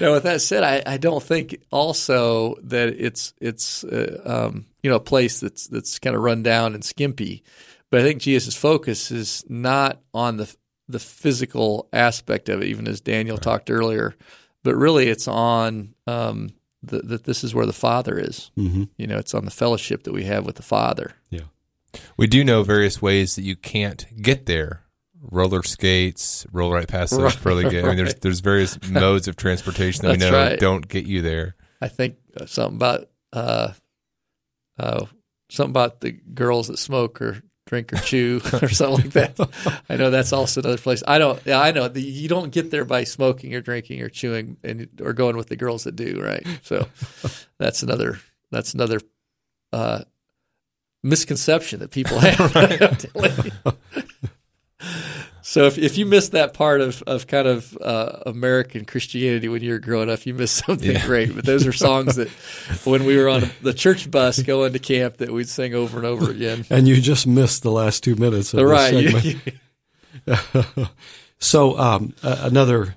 now, 0.00 0.12
with 0.12 0.22
that 0.22 0.40
said, 0.40 0.62
I, 0.62 0.82
I 0.94 0.96
don't 0.96 1.22
think 1.22 1.60
also 1.70 2.56
that 2.62 2.88
it's 2.88 3.34
it's 3.38 3.84
uh, 3.84 4.22
um, 4.24 4.64
you 4.88 4.92
know 4.94 4.96
a 4.96 5.00
place 5.00 5.40
that's 5.40 5.66
that's 5.66 5.98
kind 5.98 6.16
of 6.16 6.22
run 6.22 6.42
down 6.42 6.72
and 6.72 6.82
skimpy, 6.82 7.44
but 7.90 8.00
I 8.00 8.02
think 8.02 8.22
Jesus' 8.22 8.54
focus 8.54 9.10
is 9.10 9.44
not 9.46 10.00
on 10.14 10.38
the 10.38 10.56
the 10.88 10.98
physical 10.98 11.90
aspect 11.92 12.48
of 12.48 12.62
it, 12.62 12.68
even 12.68 12.88
as 12.88 13.02
Daniel 13.02 13.36
right. 13.36 13.42
talked 13.42 13.70
earlier, 13.70 14.16
but 14.62 14.74
really 14.74 15.08
it's 15.08 15.28
on 15.28 15.94
um, 16.06 16.48
that 16.84 17.24
this 17.24 17.44
is 17.44 17.54
where 17.54 17.66
the 17.66 17.74
Father 17.74 18.18
is. 18.18 18.50
Mm-hmm. 18.56 18.84
You 18.96 19.06
know, 19.06 19.18
it's 19.18 19.34
on 19.34 19.44
the 19.44 19.50
fellowship 19.50 20.04
that 20.04 20.14
we 20.14 20.24
have 20.24 20.46
with 20.46 20.56
the 20.56 20.62
Father. 20.62 21.12
Yeah. 21.28 21.42
We 22.16 22.26
do 22.26 22.42
know 22.42 22.62
various 22.62 23.02
ways 23.02 23.36
that 23.36 23.42
you 23.42 23.56
can't 23.56 24.06
get 24.22 24.46
there. 24.46 24.84
Roller 25.20 25.62
skates, 25.64 26.46
roll 26.50 26.72
right 26.72 26.88
past 26.88 27.10
those 27.10 27.20
right, 27.20 27.42
pearly 27.42 27.64
gates. 27.68 27.84
I 27.84 27.88
mean, 27.88 27.98
there's 27.98 28.14
there's 28.14 28.40
various 28.40 28.78
modes 28.88 29.28
of 29.28 29.36
transportation 29.36 30.06
that 30.06 30.12
we 30.12 30.16
know 30.16 30.32
right. 30.32 30.58
don't 30.58 30.88
get 30.88 31.04
you 31.04 31.20
there. 31.20 31.56
I 31.78 31.88
think 31.88 32.16
something 32.46 32.76
about 32.76 33.10
uh, 33.34 33.72
uh, 34.78 35.06
something 35.50 35.70
about 35.70 36.00
the 36.00 36.12
girls 36.12 36.68
that 36.68 36.78
smoke 36.78 37.20
or 37.20 37.42
drink 37.66 37.92
or 37.92 37.96
chew 37.96 38.40
or 38.62 38.68
something 38.68 39.04
like 39.04 39.12
that. 39.12 39.82
I 39.88 39.96
know 39.96 40.10
that's 40.10 40.32
also 40.32 40.60
another 40.60 40.78
place. 40.78 41.02
I 41.06 41.18
don't. 41.18 41.40
Yeah, 41.44 41.60
I 41.60 41.70
know 41.70 41.88
the, 41.88 42.02
you 42.02 42.28
don't 42.28 42.50
get 42.50 42.70
there 42.70 42.84
by 42.84 43.04
smoking 43.04 43.54
or 43.54 43.60
drinking 43.60 44.02
or 44.02 44.08
chewing 44.08 44.56
and 44.64 44.88
or 45.02 45.12
going 45.12 45.36
with 45.36 45.48
the 45.48 45.56
girls 45.56 45.84
that 45.84 45.96
do. 45.96 46.20
Right. 46.22 46.46
So 46.62 46.88
that's 47.58 47.82
another. 47.82 48.18
That's 48.50 48.72
another 48.74 49.00
uh, 49.72 50.04
misconception 51.02 51.80
that 51.80 51.90
people 51.90 52.18
have. 52.20 53.04
So 55.48 55.64
if 55.64 55.78
if 55.78 55.96
you 55.96 56.04
missed 56.04 56.32
that 56.32 56.52
part 56.52 56.82
of, 56.82 57.02
of 57.06 57.26
kind 57.26 57.48
of 57.48 57.74
uh, 57.80 58.18
American 58.26 58.84
Christianity 58.84 59.48
when 59.48 59.62
you 59.62 59.72
were 59.72 59.78
growing 59.78 60.10
up, 60.10 60.26
you 60.26 60.34
missed 60.34 60.56
something 60.66 60.90
yeah. 60.90 61.06
great. 61.06 61.34
But 61.34 61.46
those 61.46 61.66
are 61.66 61.72
songs 61.72 62.16
that 62.16 62.28
when 62.84 63.06
we 63.06 63.16
were 63.16 63.30
on 63.30 63.44
the 63.62 63.72
church 63.72 64.10
bus 64.10 64.42
going 64.42 64.74
to 64.74 64.78
camp 64.78 65.16
that 65.16 65.30
we'd 65.30 65.48
sing 65.48 65.72
over 65.74 65.96
and 65.96 66.06
over 66.06 66.30
again. 66.30 66.66
And 66.68 66.86
you 66.86 67.00
just 67.00 67.26
missed 67.26 67.62
the 67.62 67.70
last 67.70 68.04
two 68.04 68.14
minutes 68.14 68.52
of 68.52 68.62
right. 68.62 69.10
segment. 70.26 70.90
so 71.38 71.78
um, 71.78 72.14
another 72.22 72.96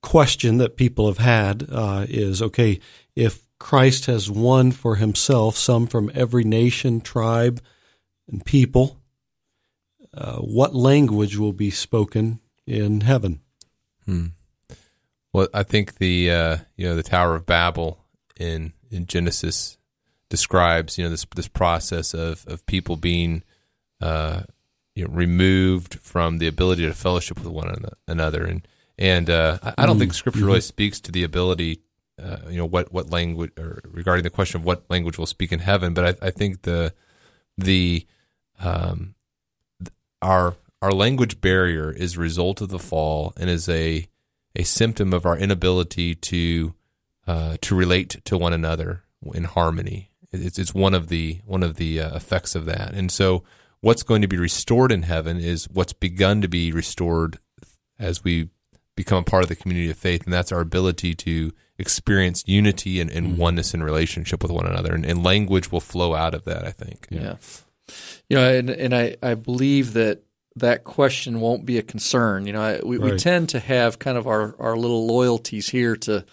question 0.00 0.56
that 0.56 0.78
people 0.78 1.08
have 1.08 1.18
had 1.18 1.68
uh, 1.70 2.06
is 2.08 2.40
okay 2.40 2.80
if 3.14 3.46
Christ 3.58 4.06
has 4.06 4.30
won 4.30 4.72
for 4.72 4.96
himself 4.96 5.58
some 5.58 5.88
from 5.88 6.10
every 6.14 6.44
nation, 6.44 7.02
tribe, 7.02 7.60
and 8.30 8.42
people. 8.46 8.97
Uh, 10.14 10.36
what 10.36 10.74
language 10.74 11.36
will 11.36 11.52
be 11.52 11.70
spoken 11.70 12.40
in 12.66 13.02
heaven? 13.02 13.40
Hmm. 14.06 14.26
Well, 15.32 15.48
I 15.52 15.62
think 15.62 15.96
the 15.96 16.30
uh, 16.30 16.56
you 16.76 16.88
know 16.88 16.96
the 16.96 17.02
Tower 17.02 17.34
of 17.34 17.46
Babel 17.46 18.04
in 18.38 18.72
in 18.90 19.06
Genesis 19.06 19.76
describes 20.28 20.98
you 20.98 21.04
know 21.04 21.10
this 21.10 21.26
this 21.36 21.48
process 21.48 22.14
of 22.14 22.44
of 22.46 22.64
people 22.66 22.96
being 22.96 23.42
uh, 24.00 24.42
you 24.94 25.04
know, 25.04 25.12
removed 25.12 25.98
from 26.00 26.38
the 26.38 26.46
ability 26.46 26.86
to 26.86 26.94
fellowship 26.94 27.38
with 27.38 27.48
one 27.48 27.84
another, 28.06 28.44
and 28.44 28.66
and 28.98 29.28
uh, 29.28 29.58
I, 29.62 29.74
I 29.78 29.86
don't 29.86 29.96
mm 29.96 30.00
think 30.00 30.14
Scripture 30.14 30.44
really 30.44 30.58
mm-hmm. 30.58 30.62
speaks 30.62 31.00
to 31.00 31.12
the 31.12 31.24
ability 31.24 31.82
uh, 32.22 32.38
you 32.50 32.58
know 32.58 32.66
what 32.66 32.92
what 32.92 33.10
language 33.10 33.52
or 33.58 33.80
regarding 33.84 34.24
the 34.24 34.30
question 34.30 34.60
of 34.60 34.66
what 34.66 34.84
language 34.90 35.18
will 35.18 35.26
speak 35.26 35.52
in 35.52 35.60
heaven. 35.60 35.94
But 35.94 36.22
I, 36.22 36.26
I 36.28 36.30
think 36.30 36.62
the 36.62 36.92
the 37.56 38.06
um, 38.60 39.14
our 40.22 40.56
our 40.80 40.92
language 40.92 41.40
barrier 41.40 41.90
is 41.90 42.16
a 42.16 42.20
result 42.20 42.60
of 42.60 42.68
the 42.68 42.78
fall 42.78 43.32
and 43.36 43.50
is 43.50 43.68
a 43.68 44.08
a 44.54 44.64
symptom 44.64 45.12
of 45.12 45.26
our 45.26 45.36
inability 45.36 46.14
to 46.14 46.74
uh, 47.26 47.56
to 47.60 47.74
relate 47.74 48.24
to 48.24 48.38
one 48.38 48.52
another 48.52 49.04
in 49.34 49.44
harmony. 49.44 50.10
It's 50.32 50.58
it's 50.58 50.74
one 50.74 50.94
of 50.94 51.08
the 51.08 51.40
one 51.44 51.62
of 51.62 51.76
the 51.76 52.00
uh, 52.00 52.16
effects 52.16 52.54
of 52.54 52.66
that. 52.66 52.92
And 52.94 53.10
so, 53.10 53.44
what's 53.80 54.02
going 54.02 54.22
to 54.22 54.28
be 54.28 54.38
restored 54.38 54.92
in 54.92 55.02
heaven 55.02 55.38
is 55.38 55.68
what's 55.70 55.92
begun 55.92 56.42
to 56.42 56.48
be 56.48 56.72
restored 56.72 57.38
as 57.98 58.24
we 58.24 58.50
become 58.94 59.18
a 59.18 59.24
part 59.24 59.44
of 59.44 59.48
the 59.48 59.56
community 59.56 59.90
of 59.90 59.96
faith, 59.96 60.24
and 60.24 60.32
that's 60.32 60.50
our 60.50 60.60
ability 60.60 61.14
to 61.14 61.52
experience 61.78 62.42
unity 62.46 63.00
and, 63.00 63.10
and 63.10 63.28
mm-hmm. 63.28 63.36
oneness 63.36 63.72
in 63.72 63.82
relationship 63.82 64.42
with 64.42 64.50
one 64.50 64.66
another. 64.66 64.92
And, 64.92 65.06
and, 65.06 65.22
language 65.22 65.70
will 65.70 65.80
flow 65.80 66.14
out 66.14 66.34
of 66.34 66.44
that, 66.44 66.64
I 66.64 66.72
think. 66.72 67.06
Yeah. 67.08 67.20
yeah. 67.20 67.36
You 68.28 68.36
know, 68.36 68.54
and, 68.54 68.70
and 68.70 68.94
I, 68.94 69.16
I 69.22 69.34
believe 69.34 69.94
that 69.94 70.22
that 70.56 70.84
question 70.84 71.40
won't 71.40 71.64
be 71.64 71.78
a 71.78 71.82
concern. 71.82 72.46
You 72.46 72.52
know, 72.52 72.62
I, 72.62 72.80
we, 72.82 72.98
right. 72.98 73.12
we 73.12 73.18
tend 73.18 73.48
to 73.50 73.60
have 73.60 73.98
kind 73.98 74.18
of 74.18 74.26
our, 74.26 74.54
our 74.58 74.76
little 74.76 75.06
loyalties 75.06 75.68
here 75.68 75.96
to 75.96 76.24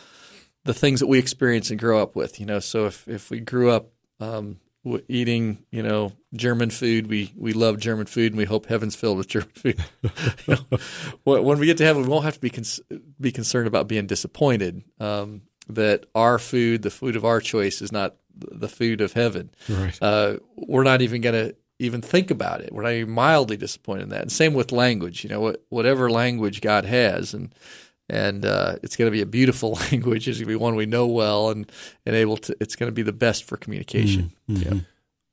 the 0.63 0.73
things 0.73 0.99
that 0.99 1.07
we 1.07 1.19
experience 1.19 1.69
and 1.69 1.79
grow 1.79 2.01
up 2.01 2.15
with. 2.15 2.39
You 2.39 2.45
know, 2.45 2.59
so 2.59 2.85
if, 2.85 3.07
if 3.07 3.29
we 3.29 3.39
grew 3.39 3.71
up 3.71 3.89
um, 4.19 4.59
eating, 5.07 5.63
you 5.71 5.83
know, 5.83 6.13
German 6.33 6.69
food. 6.69 7.07
We 7.07 7.33
we 7.35 7.53
love 7.53 7.79
German 7.79 8.05
food, 8.05 8.33
and 8.33 8.37
we 8.37 8.45
hope 8.45 8.67
heaven's 8.67 8.95
filled 8.95 9.17
with 9.17 9.27
German 9.27 9.49
food. 9.55 9.83
you 10.47 10.55
know, 10.55 10.77
when 11.41 11.59
we 11.59 11.65
get 11.65 11.77
to 11.77 11.85
heaven, 11.85 12.03
we 12.03 12.09
won't 12.09 12.25
have 12.25 12.39
to 12.39 12.41
be 12.41 12.51
be 13.19 13.31
concerned 13.31 13.67
about 13.67 13.87
being 13.87 14.07
disappointed. 14.07 14.83
Um, 14.99 15.43
that 15.69 16.05
our 16.15 16.39
food, 16.39 16.81
the 16.81 16.89
food 16.89 17.15
of 17.15 17.25
our 17.25 17.39
choice, 17.39 17.81
is 17.81 17.91
not 17.91 18.15
the 18.35 18.69
food 18.69 19.01
of 19.01 19.13
heaven. 19.13 19.49
Right. 19.69 19.97
Uh, 20.01 20.37
we're 20.55 20.83
not 20.83 21.01
even 21.01 21.21
going 21.21 21.49
to 21.49 21.55
even 21.79 22.01
think 22.01 22.31
about 22.31 22.61
it. 22.61 22.71
We're 22.71 22.83
not 22.83 22.93
even 22.93 23.13
mildly 23.13 23.57
disappointed 23.57 24.03
in 24.03 24.09
that. 24.09 24.21
And 24.21 24.31
same 24.31 24.53
with 24.53 24.71
language. 24.71 25.23
You 25.23 25.29
know, 25.29 25.41
what, 25.41 25.65
whatever 25.69 26.09
language 26.09 26.61
God 26.61 26.85
has, 26.85 27.33
and 27.33 27.53
and 28.09 28.45
uh, 28.45 28.75
it's 28.83 28.95
going 28.95 29.07
to 29.07 29.11
be 29.11 29.21
a 29.21 29.25
beautiful 29.25 29.73
language. 29.91 30.27
It's 30.27 30.37
going 30.37 30.47
to 30.47 30.53
be 30.53 30.55
one 30.55 30.75
we 30.75 30.85
know 30.85 31.07
well, 31.07 31.49
and 31.49 31.69
and 32.05 32.15
able 32.15 32.37
to. 32.37 32.55
It's 32.59 32.75
going 32.75 32.87
to 32.87 32.93
be 32.93 33.03
the 33.03 33.13
best 33.13 33.43
for 33.43 33.57
communication. 33.57 34.31
Mm-hmm. 34.49 34.75
Yeah. 34.75 34.81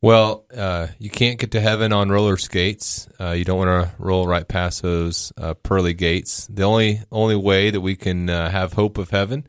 Well, 0.01 0.47
uh, 0.53 0.89
you 0.99 1.11
can't 1.11 1.39
get 1.39 1.53
to 1.53 1.61
heaven 1.61 1.93
on 1.93 2.11
roller 2.11 2.37
skates. 2.37 3.07
Uh, 3.21 3.31
you 3.31 3.45
don't 3.45 3.59
want 3.59 3.69
to 3.71 3.95
roll 3.99 4.27
right 4.27 4.47
past 4.47 4.83
those 4.83 5.33
uh, 5.39 5.55
pearly 5.55 5.95
gates. 5.95 6.49
The 6.49 6.65
only 6.65 7.03
only 7.13 7.37
way 7.37 7.71
that 7.71 7.81
we 7.81 7.95
can 7.95 8.29
uh, 8.29 8.51
have 8.51 8.73
hope 8.73 8.99
of 8.99 9.11
heaven 9.11 9.47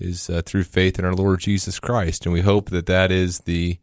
is 0.00 0.30
uh, 0.30 0.42
through 0.44 0.64
faith 0.64 0.98
in 0.98 1.04
our 1.04 1.14
Lord 1.14 1.40
Jesus 1.40 1.78
Christ, 1.78 2.26
and 2.26 2.32
we 2.32 2.40
hope 2.40 2.70
that 2.70 2.86
that 2.86 3.10
is 3.10 3.40
the 3.40 3.78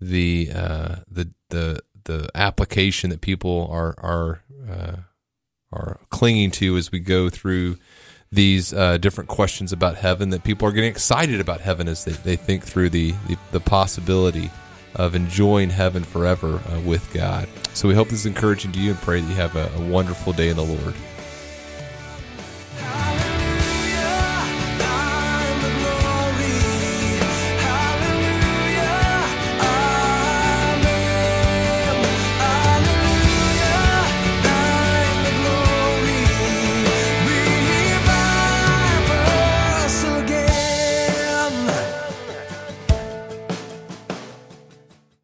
the 0.00 0.46
the 0.46 1.30
the 1.50 1.80
the 2.04 2.30
application 2.34 3.10
that 3.10 3.20
people 3.20 3.68
are 3.70 3.94
are 3.98 4.42
uh, 4.68 4.96
are 5.72 6.00
clinging 6.10 6.50
to 6.50 6.76
as 6.76 6.90
we 6.90 6.98
go 7.00 7.28
through 7.28 7.76
these 8.30 8.72
uh, 8.72 8.98
different 8.98 9.28
questions 9.28 9.72
about 9.72 9.96
heaven. 9.96 10.30
That 10.30 10.44
people 10.44 10.66
are 10.68 10.72
getting 10.72 10.90
excited 10.90 11.40
about 11.40 11.60
heaven 11.60 11.88
as 11.88 12.04
they, 12.04 12.12
they 12.12 12.36
think 12.36 12.64
through 12.64 12.90
the, 12.90 13.12
the, 13.26 13.36
the 13.52 13.60
possibility 13.60 14.50
of 14.94 15.14
enjoying 15.14 15.70
heaven 15.70 16.02
forever 16.02 16.60
uh, 16.68 16.80
with 16.80 17.12
God. 17.12 17.48
So 17.74 17.88
we 17.88 17.94
hope 17.94 18.08
this 18.08 18.20
is 18.20 18.26
encouraging 18.26 18.72
to 18.72 18.80
you 18.80 18.90
and 18.90 19.00
pray 19.00 19.20
that 19.20 19.28
you 19.28 19.36
have 19.36 19.54
a, 19.56 19.70
a 19.76 19.86
wonderful 19.88 20.32
day 20.32 20.48
in 20.48 20.56
the 20.56 20.64
Lord. 20.64 20.94